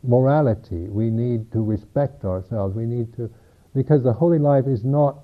[0.03, 0.89] morality.
[0.89, 2.75] We need to respect ourselves.
[2.75, 3.31] We need to,
[3.75, 5.19] because the holy life is not,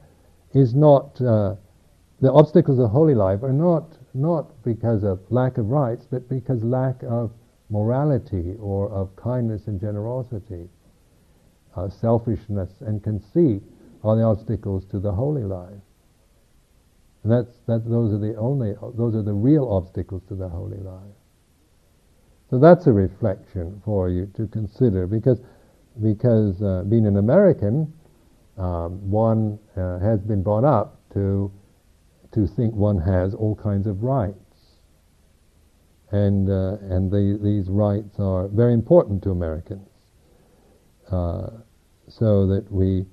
[0.55, 1.57] is not, uh,
[2.21, 6.65] the obstacles of holy life are not, not because of lack of rights, but because
[6.65, 7.33] lack of
[7.71, 10.69] morality or of kindness and generosity.
[11.77, 13.63] Uh, selfishness and conceit
[14.03, 15.83] are the obstacles to the holy life.
[17.29, 20.79] And that's, that, those are the only, those are the real obstacles to the holy
[20.79, 21.13] life.
[22.49, 25.39] So that's a reflection for you to consider because,
[26.03, 27.93] because uh, being an American,
[28.57, 31.53] um, one uh, has been brought up to,
[32.33, 34.35] to think one has all kinds of rights.
[36.11, 39.87] And, uh, and the, these rights are very important to Americans.
[41.13, 41.49] Uh,
[42.09, 43.05] so that we,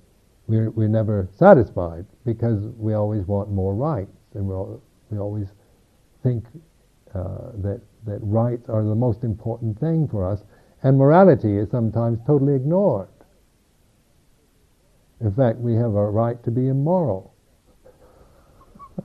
[0.47, 5.47] we're, we're never satisfied because we always want more rights and we, all, we always
[6.23, 6.45] think
[7.13, 10.43] uh, that that rights are the most important thing for us,
[10.83, 13.07] and morality is sometimes totally ignored.
[15.21, 17.33] In fact, we have a right to be immoral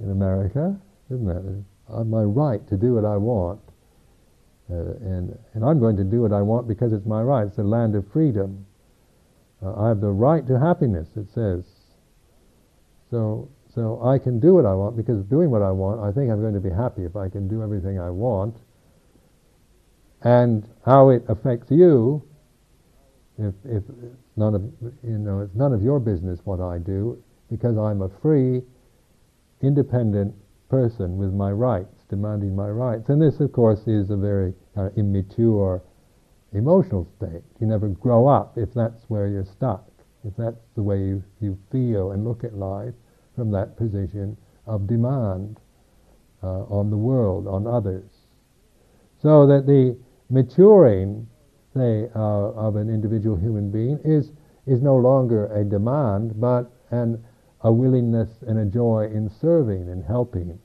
[0.00, 0.78] in America,
[1.10, 1.64] isn't it?
[1.92, 3.60] I have my right to do what I want,
[4.70, 7.46] uh, and and I'm going to do what I want because it's my right.
[7.46, 8.66] It's the land of freedom.
[9.62, 11.08] Uh, I have the right to happiness.
[11.16, 11.64] It says.
[13.10, 16.30] So so I can do what I want because doing what I want, I think
[16.30, 18.56] I'm going to be happy if I can do everything I want.
[20.22, 22.24] And how it affects you,
[23.38, 23.84] if, if
[24.36, 24.62] none of
[25.04, 28.62] you know, it's none of your business what I do because I'm a free,
[29.62, 30.34] independent
[30.68, 33.08] person with my rights demanding my rights.
[33.08, 35.82] And this, of course, is a very kind of immature
[36.52, 37.42] emotional state.
[37.60, 39.86] You never grow up if that's where you're stuck,
[40.24, 42.94] if that's the way you, you feel and look at life
[43.34, 44.36] from that position
[44.66, 45.60] of demand
[46.42, 48.10] uh, on the world, on others.
[49.20, 49.96] So that the
[50.30, 51.28] maturing,
[51.74, 54.30] say, uh, of an individual human being is,
[54.66, 57.24] is no longer a demand, but an,
[57.62, 60.58] a willingness and a joy in serving and helping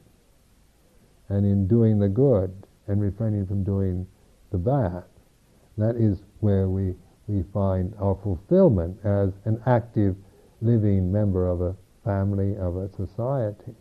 [1.30, 2.52] and in doing the good
[2.88, 4.06] and refraining from doing
[4.52, 5.04] the bad.
[5.78, 6.96] That is where we,
[7.28, 10.16] we find our fulfillment as an active,
[10.62, 13.76] living member of a family, of a society.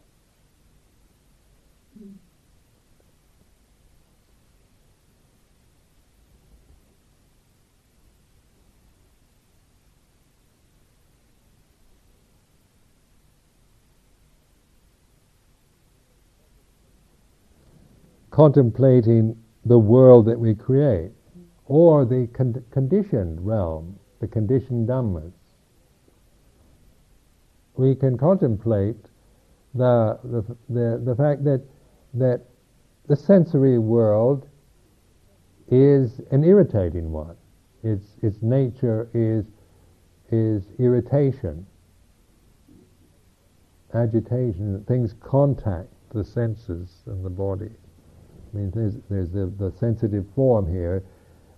[18.32, 19.36] contemplating
[19.66, 21.12] the world that we create,
[21.72, 25.32] or the con- conditioned realm, the conditioned dhammas.
[27.76, 29.06] We can contemplate
[29.74, 31.64] the, the, the, the fact that,
[32.12, 32.42] that
[33.08, 34.46] the sensory world
[35.70, 37.36] is an irritating one.
[37.82, 39.46] Its, its nature is,
[40.30, 41.66] is irritation,
[43.94, 47.70] agitation, things contact the senses and the body.
[48.52, 51.02] I mean, there's, there's the, the sensitive form here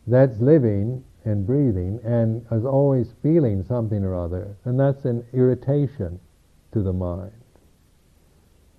[0.06, 6.20] that's living and breathing and is always feeling something or other, and that's an irritation
[6.72, 7.32] to the mind.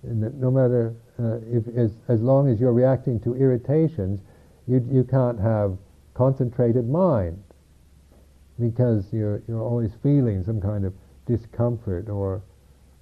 [0.02, 4.20] And no matter uh, if as, as long as you're reacting to irritations,
[4.68, 5.76] you you can't have
[6.14, 7.42] concentrated mind
[8.60, 10.94] because you're you're always feeling some kind of
[11.26, 12.42] discomfort or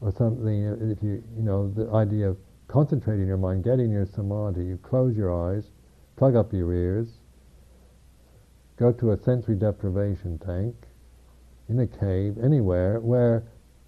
[0.01, 0.65] or something.
[0.91, 5.17] If you you know the idea of concentrating your mind, getting your samadhi, you close
[5.17, 5.65] your eyes,
[6.17, 7.09] plug up your ears,
[8.77, 10.75] go to a sensory deprivation tank,
[11.69, 13.45] in a cave, anywhere where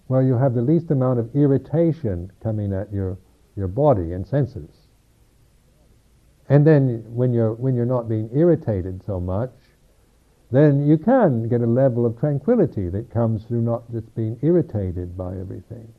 [0.07, 3.17] where you have the least amount of irritation coming at your
[3.55, 4.87] your body and senses.
[6.49, 9.51] And then when you're when you're not being irritated so much,
[10.51, 15.17] then you can get a level of tranquility that comes through not just being irritated
[15.17, 15.93] by everything.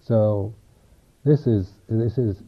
[0.00, 0.52] So
[1.24, 2.42] this is this is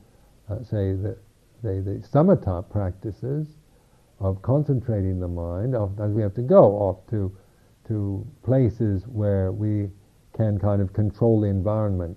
[0.51, 1.17] uh, say the,
[1.63, 3.57] the the samatha practices
[4.21, 5.75] of concentrating the mind.
[6.15, 7.37] We have to go off to
[7.89, 9.91] to places where we
[10.37, 12.17] can kind of control the environment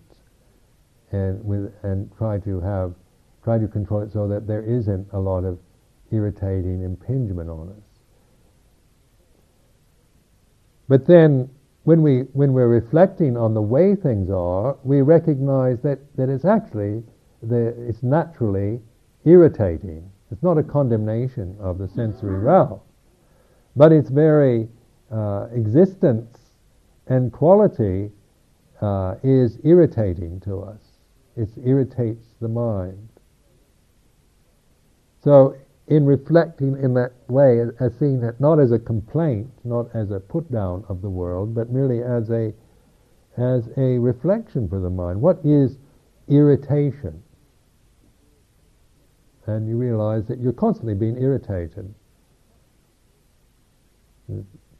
[1.11, 2.93] and with and try to have
[3.43, 5.59] try to control it so that there isn't a lot of
[6.11, 7.83] irritating impingement on us.
[10.87, 11.49] But then
[11.83, 16.45] when, we, when we're reflecting on the way things are, we recognize that, that it's
[16.45, 17.03] actually,
[17.43, 18.79] the, it's naturally
[19.26, 20.09] irritating.
[20.32, 22.80] It's not a condemnation of the sensory realm,
[23.76, 24.67] but its very
[25.11, 26.38] uh, existence
[27.07, 28.11] and quality
[28.82, 30.82] uh, is irritating to us.
[31.38, 33.09] It irritates the mind.
[35.23, 35.55] So
[35.88, 40.19] in reflecting in that way as seeing it not as a complaint, not as a
[40.19, 42.53] put down of the world, but merely as a
[43.38, 45.21] as a reflection for the mind.
[45.21, 45.78] What is
[46.30, 47.21] irritation?
[49.47, 51.93] And you realize that you're constantly being irritated.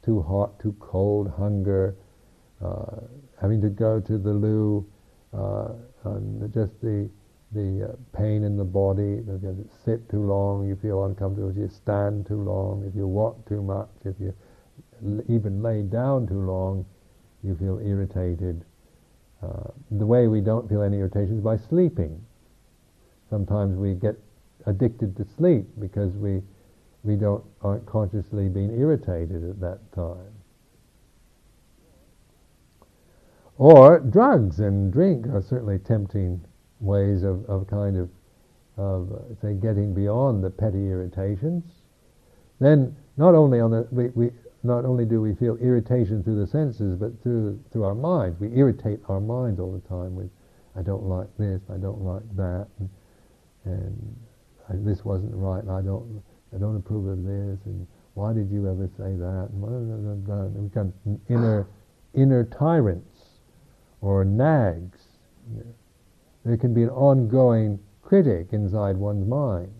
[0.02, 1.94] Too hot, too cold, hunger,
[2.62, 3.00] uh,
[3.40, 4.86] having to go to the loo,
[5.32, 5.68] uh,
[6.04, 7.08] and just the
[7.52, 11.56] the uh, pain in the body, if you sit too long, you feel uncomfortable, if
[11.56, 14.34] you stand too long, if you walk too much, if you
[15.28, 16.84] even lay down too long,
[17.42, 18.64] you feel irritated.
[19.42, 22.20] Uh, the way we don't feel any irritation is by sleeping.
[23.30, 24.16] Sometimes we get
[24.66, 26.42] addicted to sleep because we
[27.02, 30.32] we don't aren't consciously being irritated at that time.
[33.58, 36.44] Or drugs and drink are certainly tempting
[36.80, 38.10] ways of, of kind of,
[38.76, 41.64] of uh, say, getting beyond the petty irritations.
[42.60, 44.30] Then not only on the we, we
[44.62, 48.38] not only do we feel irritation through the senses, but through through our minds.
[48.40, 50.28] We irritate our minds all the time with,
[50.76, 52.90] I don't like this, I don't like that, and,
[53.64, 54.16] and
[54.70, 55.62] This wasn't right.
[55.68, 56.22] I don't
[56.54, 59.48] I don't approve of this, and why did you ever say that?
[59.52, 60.92] And we become
[61.28, 61.68] inner
[62.14, 63.40] inner tyrants
[64.00, 65.00] or nags.
[66.44, 69.72] There can be an ongoing critic inside one's mind.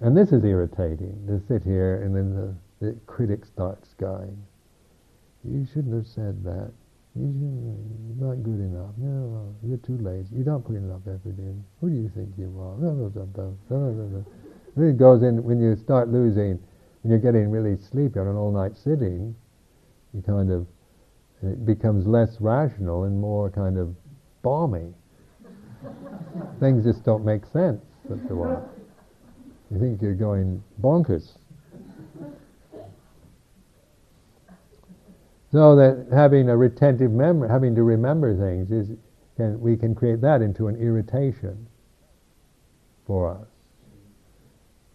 [0.00, 2.54] And this is irritating to sit here and then the,
[2.86, 4.36] the critic starts going,
[5.44, 6.72] You shouldn't have said that.
[7.16, 8.90] You're not good enough.
[8.98, 10.34] No, you're too lazy.
[10.34, 11.62] You don't put enough effort in.
[11.80, 12.76] Who do you think you are?
[12.80, 14.24] Then
[14.76, 16.58] It goes in when you start losing,
[17.02, 19.36] when you're getting really sleepy on an all-night sitting.
[20.12, 20.66] You kind of
[21.42, 23.94] it becomes less rational and more kind of
[24.42, 24.94] balmy.
[26.58, 28.68] Things just don't make sense after a while.
[29.70, 31.36] You think you're going bonkers.
[35.54, 38.90] So that having a retentive memory, having to remember things, is
[39.36, 41.68] can, we can create that into an irritation
[43.06, 43.46] for us,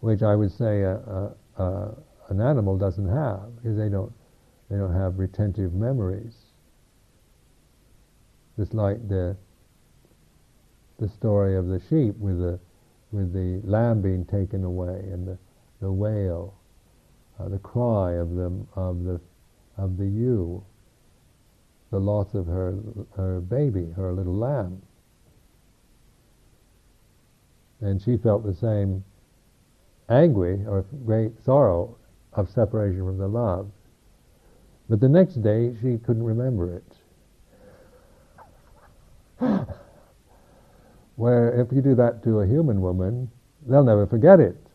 [0.02, 1.96] which I would say a, a, a,
[2.28, 4.12] an animal doesn't have because they don't
[4.70, 6.36] they don't have retentive memories.
[8.58, 9.38] Just like the
[11.00, 12.60] the story of the sheep with the
[13.14, 15.38] with the lamb being taken away and the,
[15.80, 16.54] the wail,
[17.40, 19.22] uh, the cry of the of the
[19.80, 20.64] of the ewe,
[21.92, 22.78] the loss of her,
[23.16, 24.82] her baby, her little lamb.
[27.82, 29.04] And she felt the same
[30.10, 31.96] anguish or great sorrow
[32.34, 33.72] of separation from the love.
[34.90, 36.94] But the next day she couldn't remember it.
[41.16, 43.32] Where if you do that to a human woman,
[43.66, 44.69] they'll never forget it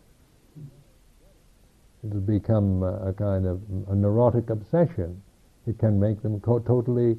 [2.06, 5.20] it'll become a, kind of a neurotic obsession.
[5.66, 7.16] It can make them co- totally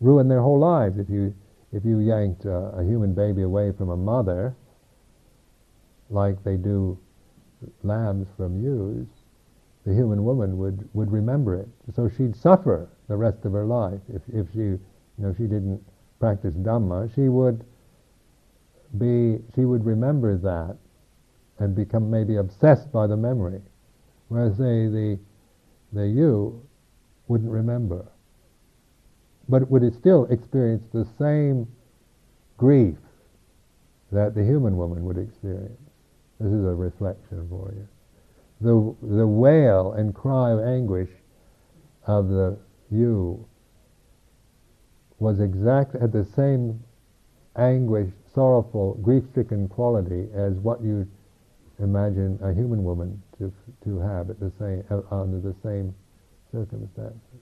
[0.00, 0.98] ruin their whole lives.
[0.98, 1.34] If you
[1.72, 4.56] if you yanked a, a human baby away from a mother,
[6.08, 6.98] like they do
[7.84, 9.06] lambs from ewes,
[9.86, 11.68] the human woman would, would remember it.
[11.94, 14.80] So she'd suffer the rest of her life if, if she, you
[15.18, 15.80] know, she didn't
[16.18, 17.14] practice Dhamma.
[17.14, 17.64] She would
[18.98, 20.76] be, she would remember that
[21.58, 23.60] and become maybe obsessed by the memory
[24.30, 25.18] whereas they, the,
[25.92, 26.62] the ewe
[27.26, 28.06] wouldn't remember.
[29.48, 31.66] But would it still experience the same
[32.56, 32.96] grief
[34.12, 35.80] that the human woman would experience?
[36.38, 37.88] This is a reflection for ewe.
[38.60, 41.10] The, the wail and cry of anguish
[42.06, 42.56] of the
[42.90, 43.44] you
[45.18, 46.82] was exact at the same
[47.56, 51.06] anguish, sorrowful, grief-stricken quality as what you
[51.80, 55.94] imagine a human woman to to have at the same uh, under the same
[56.52, 57.40] circumstances.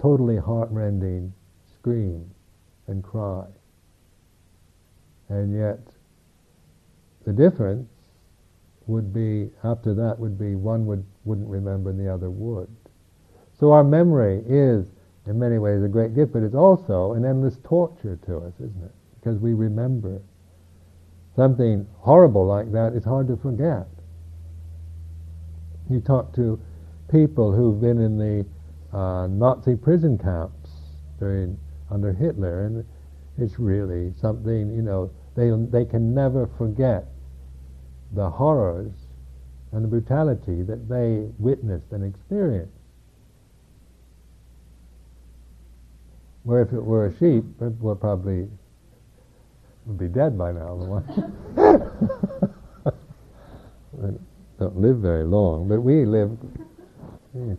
[0.00, 1.32] Totally heartrending
[1.72, 2.28] scream
[2.88, 3.46] and cry,
[5.28, 5.78] and yet
[7.24, 7.88] the difference
[8.86, 12.68] would be after that would be one would wouldn't remember and the other would.
[13.58, 14.86] So our memory is
[15.26, 18.84] in many ways a great gift, but it's also an endless torture to us, isn't
[18.84, 18.94] it?
[19.20, 20.20] Because we remember
[21.36, 23.86] something horrible like that is hard to forget.
[25.90, 26.60] You talk to
[27.10, 30.70] people who've been in the uh, Nazi prison camps
[31.18, 31.58] during
[31.90, 32.84] under Hitler, and
[33.36, 34.72] it's really something.
[34.72, 37.06] You know, they they can never forget
[38.12, 38.92] the horrors
[39.72, 42.72] and the brutality that they witnessed and experienced.
[46.44, 48.48] Where if it were a sheep, it would probably
[49.86, 51.02] would be dead by now.
[54.60, 56.36] don't live very long, but we live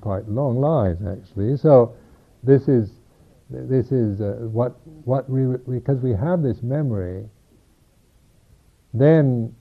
[0.02, 1.58] quite long lives actually.
[1.58, 1.96] So
[2.44, 2.92] this is
[3.50, 7.28] this is uh, what what we because we have this memory.
[8.94, 9.54] Then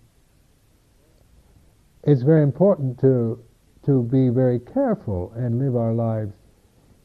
[2.05, 3.43] it's very important to
[3.87, 6.35] to be very careful and live our lives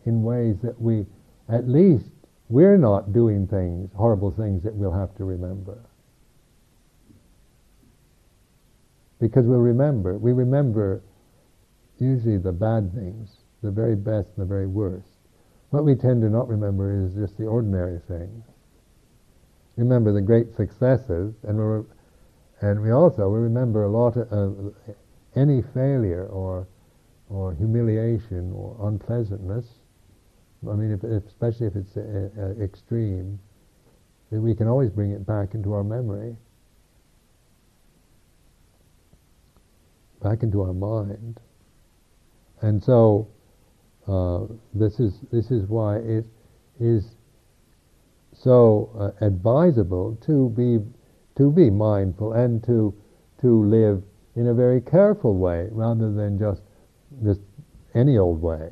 [0.06, 1.06] in ways that we
[1.48, 2.06] at least
[2.50, 5.80] we're not doing things, horrible things that we'll have to remember.
[9.28, 10.18] Because we'll remember.
[10.18, 11.02] We remember
[11.98, 15.08] usually the bad things, the very best and the very worst.
[15.72, 18.46] What we tend to not remember is just the ordinary things.
[19.78, 21.86] Remember the great successes, and we
[22.62, 24.72] and we also we remember a lot of uh,
[25.36, 26.68] any failure or
[27.30, 29.66] or humiliation or unpleasantness
[30.70, 33.40] I mean, if, especially if it's uh, uh, extreme,
[34.32, 36.36] we can always bring it back into our memory,
[40.26, 41.40] back into our mind.
[42.62, 43.28] And so,
[44.08, 46.26] uh, this is this is why it
[46.80, 47.16] is
[48.34, 50.80] so uh, advisable to be
[51.38, 52.94] to be mindful and to
[53.42, 54.04] to live
[54.36, 56.62] in a very careful way rather than just
[57.24, 57.42] just
[57.94, 58.72] any old way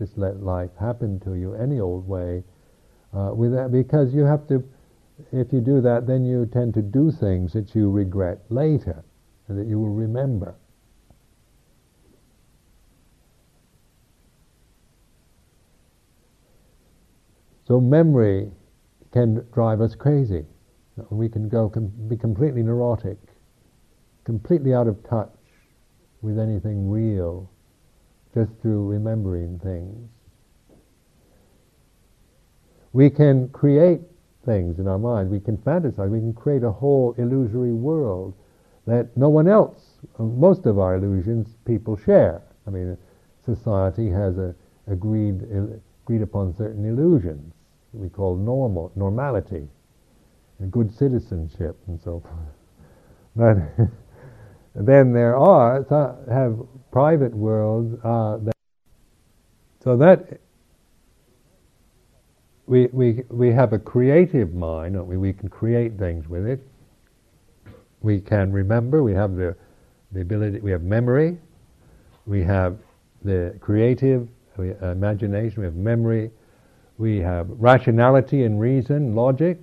[0.00, 2.42] just let life happen to you any old way.
[3.12, 4.64] Uh, with that, because you have to,
[5.30, 9.04] if you do that, then you tend to do things that you regret later
[9.46, 10.54] and that you will remember.
[17.70, 18.50] So memory
[19.12, 20.44] can drive us crazy.
[21.08, 23.16] We can go com- be completely neurotic,
[24.24, 25.30] completely out of touch
[26.20, 27.48] with anything real,
[28.34, 30.10] just through remembering things.
[32.92, 34.00] We can create
[34.44, 35.30] things in our mind.
[35.30, 36.10] We can fantasize.
[36.10, 38.34] We can create a whole illusory world
[38.88, 42.42] that no one else, uh, most of our illusions, people share.
[42.66, 42.98] I mean,
[43.44, 44.56] society has a
[44.88, 47.54] agreed uh, agreed upon certain illusions
[47.92, 49.66] we call normal normality,
[50.58, 52.54] and good citizenship, and so forth.
[53.36, 53.88] But
[54.74, 55.84] then there are
[56.30, 56.58] have
[56.90, 58.54] private worlds uh, that
[59.82, 60.40] so that
[62.70, 65.16] we, we, we have a creative mind, we?
[65.16, 66.60] we can create things with it.
[68.00, 69.56] We can remember, we have the,
[70.12, 71.36] the ability, we have memory,
[72.26, 72.78] we have
[73.24, 76.30] the creative we, uh, imagination, we have memory,
[77.00, 79.58] we have rationality and reason, logic,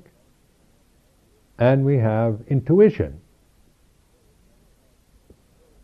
[1.59, 3.21] and we have intuition.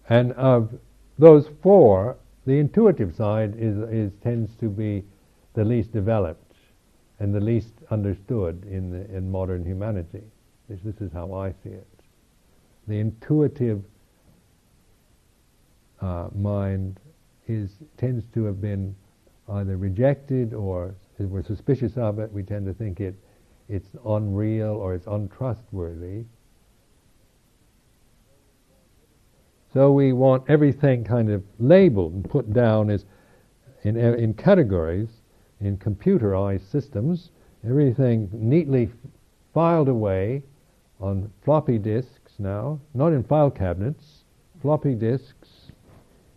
[0.10, 0.74] And of
[1.20, 5.04] those four, the intuitive side is, is tends to be
[5.54, 6.56] the least developed
[7.20, 10.24] and the least understood in, the, in modern humanity.
[10.68, 11.88] This, this is how I see it.
[12.88, 13.84] The intuitive
[16.01, 16.99] uh, mind
[17.47, 18.95] is tends to have been
[19.47, 23.15] either rejected or if we're suspicious of it, we tend to think it
[23.69, 26.26] it's unreal or it's untrustworthy.
[29.74, 33.05] So we want everything kind of labeled and put down as
[33.84, 35.09] in, in categories
[35.61, 37.32] in computerized systems,
[37.65, 38.91] everything neatly
[39.53, 40.43] filed away
[40.99, 44.26] on floppy disks now, not in file cabinets,
[44.61, 45.43] floppy disks,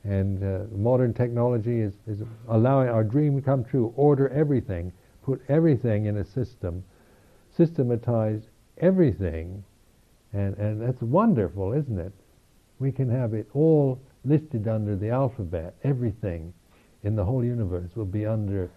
[0.07, 3.93] and uh, modern technology is, is allowing our dream to come true.
[3.97, 4.93] Order everything,
[5.25, 6.85] put everything in a system,
[7.57, 8.43] systematize
[8.79, 9.65] everything,
[10.33, 12.13] and, and that's wonderful, isn't it?
[12.79, 15.75] We can have it all listed under the alphabet.
[15.83, 16.53] Everything
[17.03, 18.71] in the whole universe will be under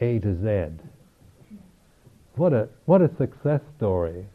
[0.00, 0.82] a to Z.
[2.34, 4.26] What a what a success story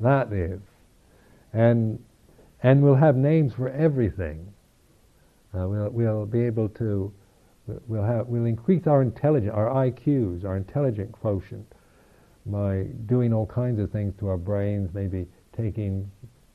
[0.00, 0.60] that is,
[1.52, 2.02] and
[2.62, 4.52] and we'll have names for everything.
[5.54, 7.12] Uh, we'll we'll be able to
[7.86, 11.66] we'll have we'll increase our intelligence, our IQs, our intelligent quotient
[12.46, 15.26] by doing all kinds of things to our brains, maybe
[15.56, 16.10] taking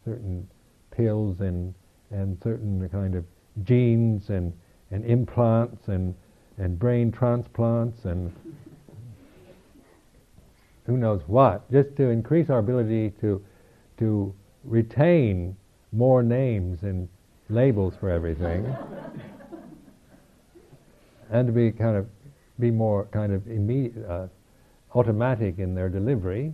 [0.05, 0.47] certain
[0.91, 1.73] pills and
[2.11, 3.25] and certain kind of
[3.63, 4.53] genes and
[4.91, 6.13] and implants and
[6.57, 8.31] and brain transplants and
[10.85, 13.43] who knows what, just to increase our ability to
[13.97, 14.33] to
[14.63, 15.55] retain
[15.91, 17.07] more names and
[17.49, 18.65] labels for everything,
[21.29, 22.07] and to be kind of
[22.59, 24.27] be more kind of immediate, uh,
[24.95, 26.53] automatic in their delivery.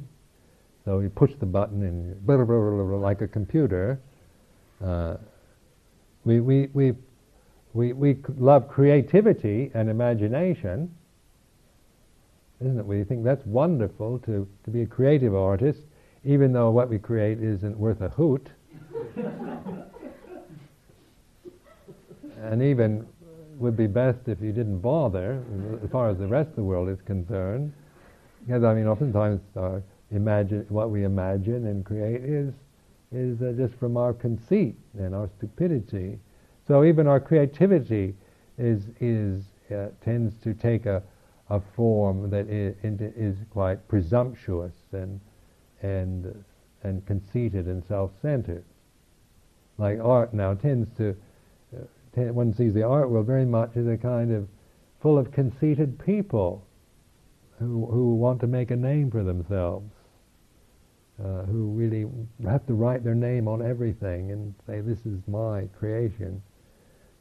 [0.86, 4.00] So you push the button and blah, blah, blah, like a computer.
[4.84, 5.18] Uh,
[6.24, 6.94] we, we, we
[7.74, 10.94] we, we love creativity and imagination,
[12.62, 12.86] isn't it?
[12.86, 15.82] We think that's wonderful to, to be a creative artist,
[16.24, 18.50] even though what we create isn't worth a hoot.
[22.42, 23.06] and even
[23.58, 25.44] would be best if you didn't bother,
[25.84, 27.74] as far as the rest of the world is concerned.
[28.46, 32.54] Because I mean, oftentimes our imagine what we imagine and create is
[33.12, 36.20] is uh, just from our conceit and our stupidity
[36.70, 38.14] so even our creativity
[38.60, 41.02] is, is, uh, tends to take a,
[41.50, 45.20] a form that is, quite presumptuous and,
[45.82, 46.44] and,
[46.84, 48.64] and conceited and self-centered.
[49.80, 51.14] Like art now tends to, uh,
[52.34, 54.48] one sees the art world very much as a kind of
[55.02, 56.66] full of conceited people
[57.60, 59.90] who, who want to make a name for themselves.
[61.20, 62.06] Uh, who really
[62.50, 66.42] have to write their name on everything and say, this is my creation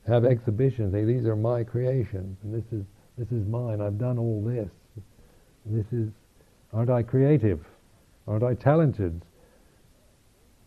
[0.09, 0.93] have exhibitions.
[0.93, 2.85] Say, these are my creations, and this is
[3.17, 3.81] this is mine.
[3.81, 4.71] I've done all this.
[5.67, 6.09] This is,
[6.73, 7.61] aren't I creative?
[8.27, 9.23] Aren't I talented?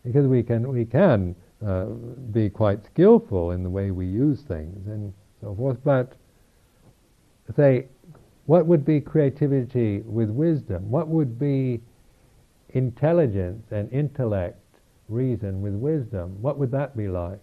[0.04, 1.34] Because we can we can
[1.66, 1.84] uh,
[2.32, 5.78] be quite skillful in the way we use things and so forth.
[5.84, 6.14] But
[7.56, 7.86] say,
[8.46, 10.90] what would be creativity with wisdom?
[10.90, 11.80] What would be
[12.70, 14.58] intelligence and intellect,
[15.08, 16.40] reason with wisdom?
[16.40, 17.38] What would that be like?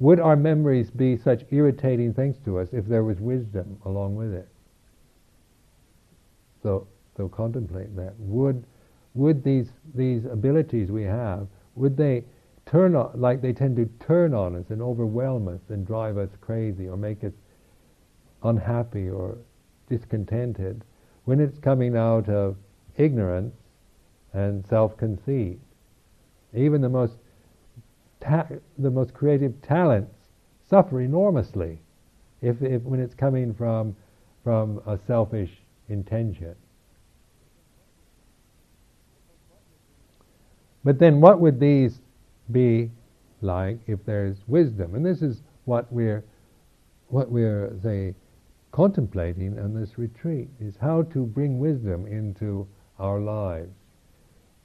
[0.00, 4.34] Would our memories be such irritating things to us if there was wisdom along with
[4.34, 4.48] it?
[6.62, 6.86] So,
[7.16, 8.14] so contemplate that.
[8.18, 8.64] Would,
[9.14, 12.24] would these, these abilities we have, would they
[12.66, 16.30] turn on, like they tend to turn on us and overwhelm us and drive us
[16.40, 17.32] crazy or make us
[18.42, 19.38] unhappy or
[19.88, 20.84] discontented
[21.24, 22.56] when it's coming out of
[22.96, 23.54] ignorance
[24.32, 25.58] and self-conceit.
[26.54, 27.16] Even the most
[28.20, 28.46] ta-
[28.78, 30.14] the most creative talents
[30.68, 31.78] suffer enormously
[32.42, 33.94] if, if when it's coming from
[34.42, 35.50] from a selfish
[35.88, 36.54] intention.
[40.84, 42.00] But then, what would these
[42.52, 42.90] be
[43.40, 44.94] like if there's wisdom?
[44.94, 46.24] And this is what we're
[47.08, 48.14] what we're say
[48.72, 52.66] contemplating on this retreat is how to bring wisdom into
[52.98, 53.72] our lives,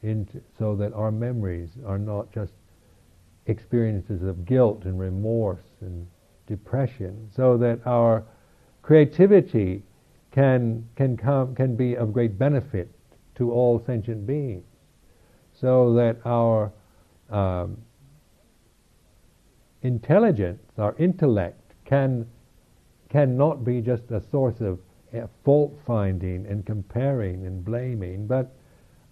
[0.02, 2.54] into, so that our memories are not just
[3.46, 6.08] experiences of guilt and remorse and
[6.48, 8.24] depression, so that our
[8.82, 9.84] creativity
[10.32, 12.90] can can come can be of great benefit
[13.36, 14.66] to all sentient beings,
[15.60, 16.72] so that our
[17.30, 17.78] um,
[19.82, 22.26] intelligence, our intellect, can
[23.10, 24.80] cannot be just a source of
[25.16, 28.56] uh, fault finding and comparing and blaming, but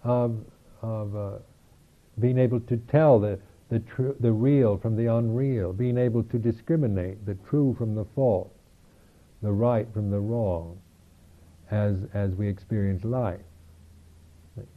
[0.04, 0.36] of,
[0.82, 1.32] of uh,
[2.20, 3.38] being able to tell the
[3.70, 8.04] the, tr- the real from the unreal, being able to discriminate the true from the
[8.14, 8.52] false,
[9.42, 10.78] the right from the wrong,
[11.70, 13.40] as as we experience life,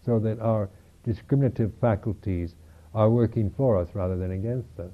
[0.05, 0.69] so that our
[1.03, 2.55] discriminative faculties
[2.93, 4.91] are working for us rather than against us.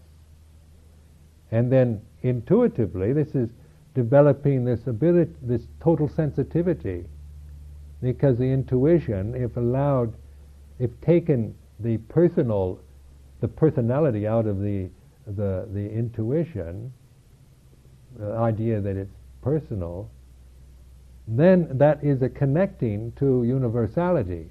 [1.51, 3.49] And then intuitively, this is
[3.93, 7.05] developing this ability, this total sensitivity,
[8.01, 10.14] because the intuition, if allowed,
[10.78, 12.80] if taken the personal,
[13.39, 14.89] the personality out of the
[15.26, 16.93] the the intuition,
[18.18, 20.10] the idea that it's personal,
[21.28, 24.49] then that is a connecting to universality.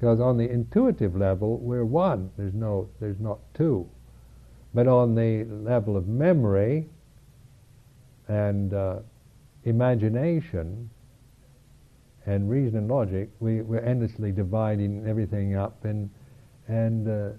[0.00, 2.30] Because on the intuitive level, we're one.
[2.38, 3.86] There's no, there's not two.
[4.72, 6.88] But on the level of memory,
[8.26, 9.00] and uh,
[9.64, 10.88] imagination
[12.24, 16.08] and reason and logic, we, we're endlessly dividing everything up, and
[16.68, 17.30] and uh,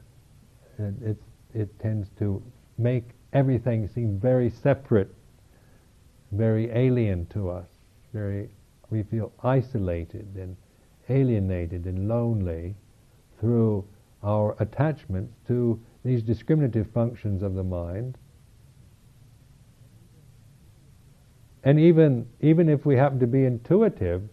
[0.78, 1.18] it,
[1.54, 2.44] it tends to
[2.78, 5.14] make everything seem very separate,
[6.34, 7.68] very alien to us.
[8.14, 8.50] Very,
[8.90, 10.58] we feel isolated and
[11.12, 12.76] alienated and lonely
[13.40, 13.86] through
[14.24, 18.18] our attachments to these discriminative functions of the mind
[21.64, 24.24] And even, even if we happen to be intuitive,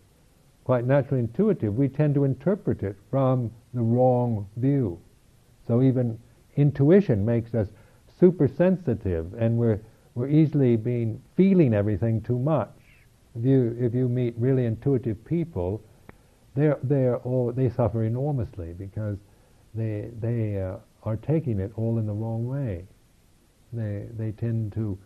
[0.65, 5.01] quite naturally intuitive, we tend to interpret it from the wrong view.
[5.67, 6.19] So even
[6.57, 7.69] intuition makes us
[8.19, 9.81] super sensitive and we're,
[10.15, 12.75] we're easily being feeling everything too much.
[13.39, 15.83] If you, if you meet really intuitive people,
[16.59, 19.19] they're, they're all, they suffer enormously because
[19.75, 22.85] they, they uh, are taking it all in the wrong way.
[23.73, 24.99] They, they tend to,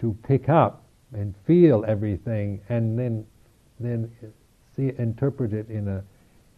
[0.00, 3.24] to pick up and feel everything, and then
[3.80, 4.10] then
[4.74, 6.04] see interpret it in a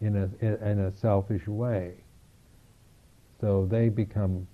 [0.01, 1.93] in a in a selfish way.
[3.39, 4.47] So they become,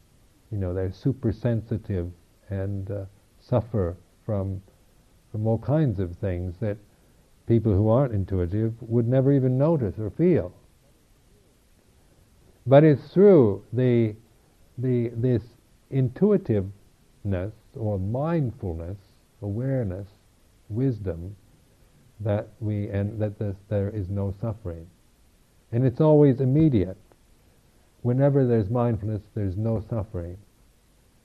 [0.51, 2.11] you know, they're super sensitive
[2.49, 3.05] and uh,
[3.39, 4.61] suffer from
[5.31, 6.77] from all kinds of things that
[7.47, 10.53] people who aren't intuitive would never even notice or feel.
[12.65, 14.15] But it's through the
[14.77, 15.43] the this
[15.91, 16.71] intuitiveness
[17.75, 18.97] or mindfulness
[19.43, 20.07] awareness,
[20.69, 21.35] wisdom,
[22.21, 24.87] that we and that this, there is no suffering,
[25.71, 26.97] and it's always immediate.
[28.01, 30.37] Whenever there's mindfulness, there's no suffering.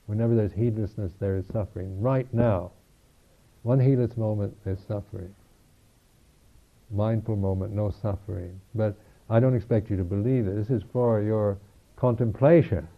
[0.07, 2.01] Whenever there's heedlessness, there is suffering.
[2.01, 2.73] Right now,
[3.63, 5.35] one heedless moment, there's suffering.
[6.91, 8.61] Mindful moment, no suffering.
[8.75, 8.97] But
[9.29, 10.57] I don't expect you to believe it.
[10.57, 11.59] This is for your
[11.97, 12.89] contemplation,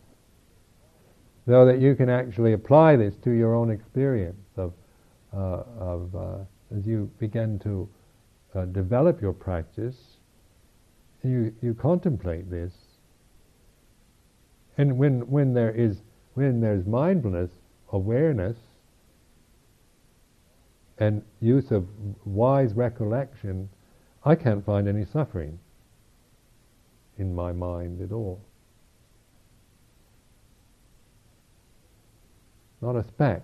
[1.46, 4.72] so that you can actually apply this to your own experience of
[5.32, 7.88] uh, of uh, as you begin to
[8.54, 9.96] uh, develop your practice,
[11.24, 12.72] you you contemplate this,
[14.78, 16.02] and when when there is
[16.34, 17.50] when there's mindfulness,
[17.92, 18.56] awareness,
[20.98, 21.88] and use of
[22.24, 23.68] wise recollection,
[24.24, 25.58] I can't find any suffering
[27.18, 28.40] in my mind at all.
[32.82, 33.42] Not a speck.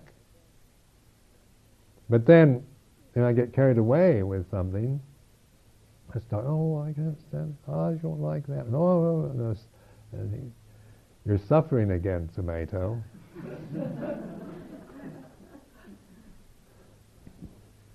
[2.09, 2.65] But then,
[3.13, 4.99] then I get carried away with something.
[6.15, 8.65] I start, oh, I can't stand, oh, I don't like that.
[8.71, 9.53] Oh, oh, oh, no,
[10.13, 10.51] no, no.
[11.25, 13.03] You're suffering again, tomato.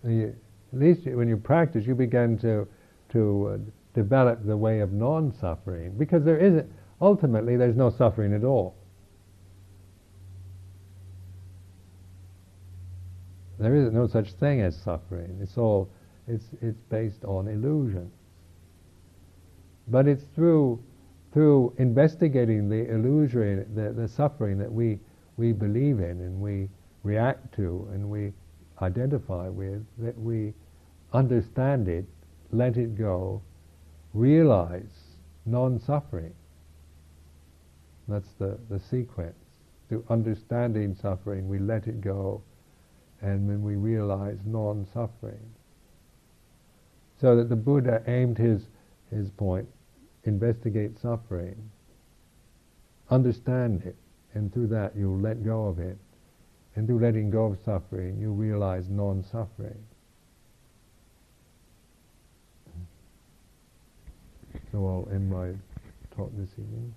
[0.04, 0.36] you,
[0.72, 2.66] at least when you practice, you begin to
[3.10, 3.58] to uh,
[3.94, 6.70] develop the way of non-suffering because there isn't.
[7.00, 8.76] Ultimately, there's no suffering at all.
[13.62, 15.38] There is no such thing as suffering.
[15.40, 15.88] It's all,
[16.26, 18.10] it's, it's based on illusion.
[19.86, 20.82] But it's through,
[21.32, 24.98] through investigating the illusory, the, the suffering that we,
[25.36, 26.68] we believe in and we
[27.04, 28.32] react to and we
[28.80, 30.54] identify with that we
[31.12, 32.04] understand it,
[32.50, 33.42] let it go,
[34.14, 36.34] realize non-suffering.
[38.08, 39.36] That's the, the sequence.
[39.88, 42.42] Through understanding suffering, we let it go,
[43.20, 45.52] and then we realize non-suffering.
[47.20, 48.62] So that the Buddha aimed his,
[49.10, 49.68] his point,
[50.24, 51.70] investigate suffering,
[53.10, 53.96] understand it,
[54.34, 55.98] and through that you let go of it.
[56.74, 59.78] And through letting go of suffering, you realize non-suffering.
[59.90, 59.91] So
[64.80, 65.50] I'll end my
[66.16, 66.94] talk this evening.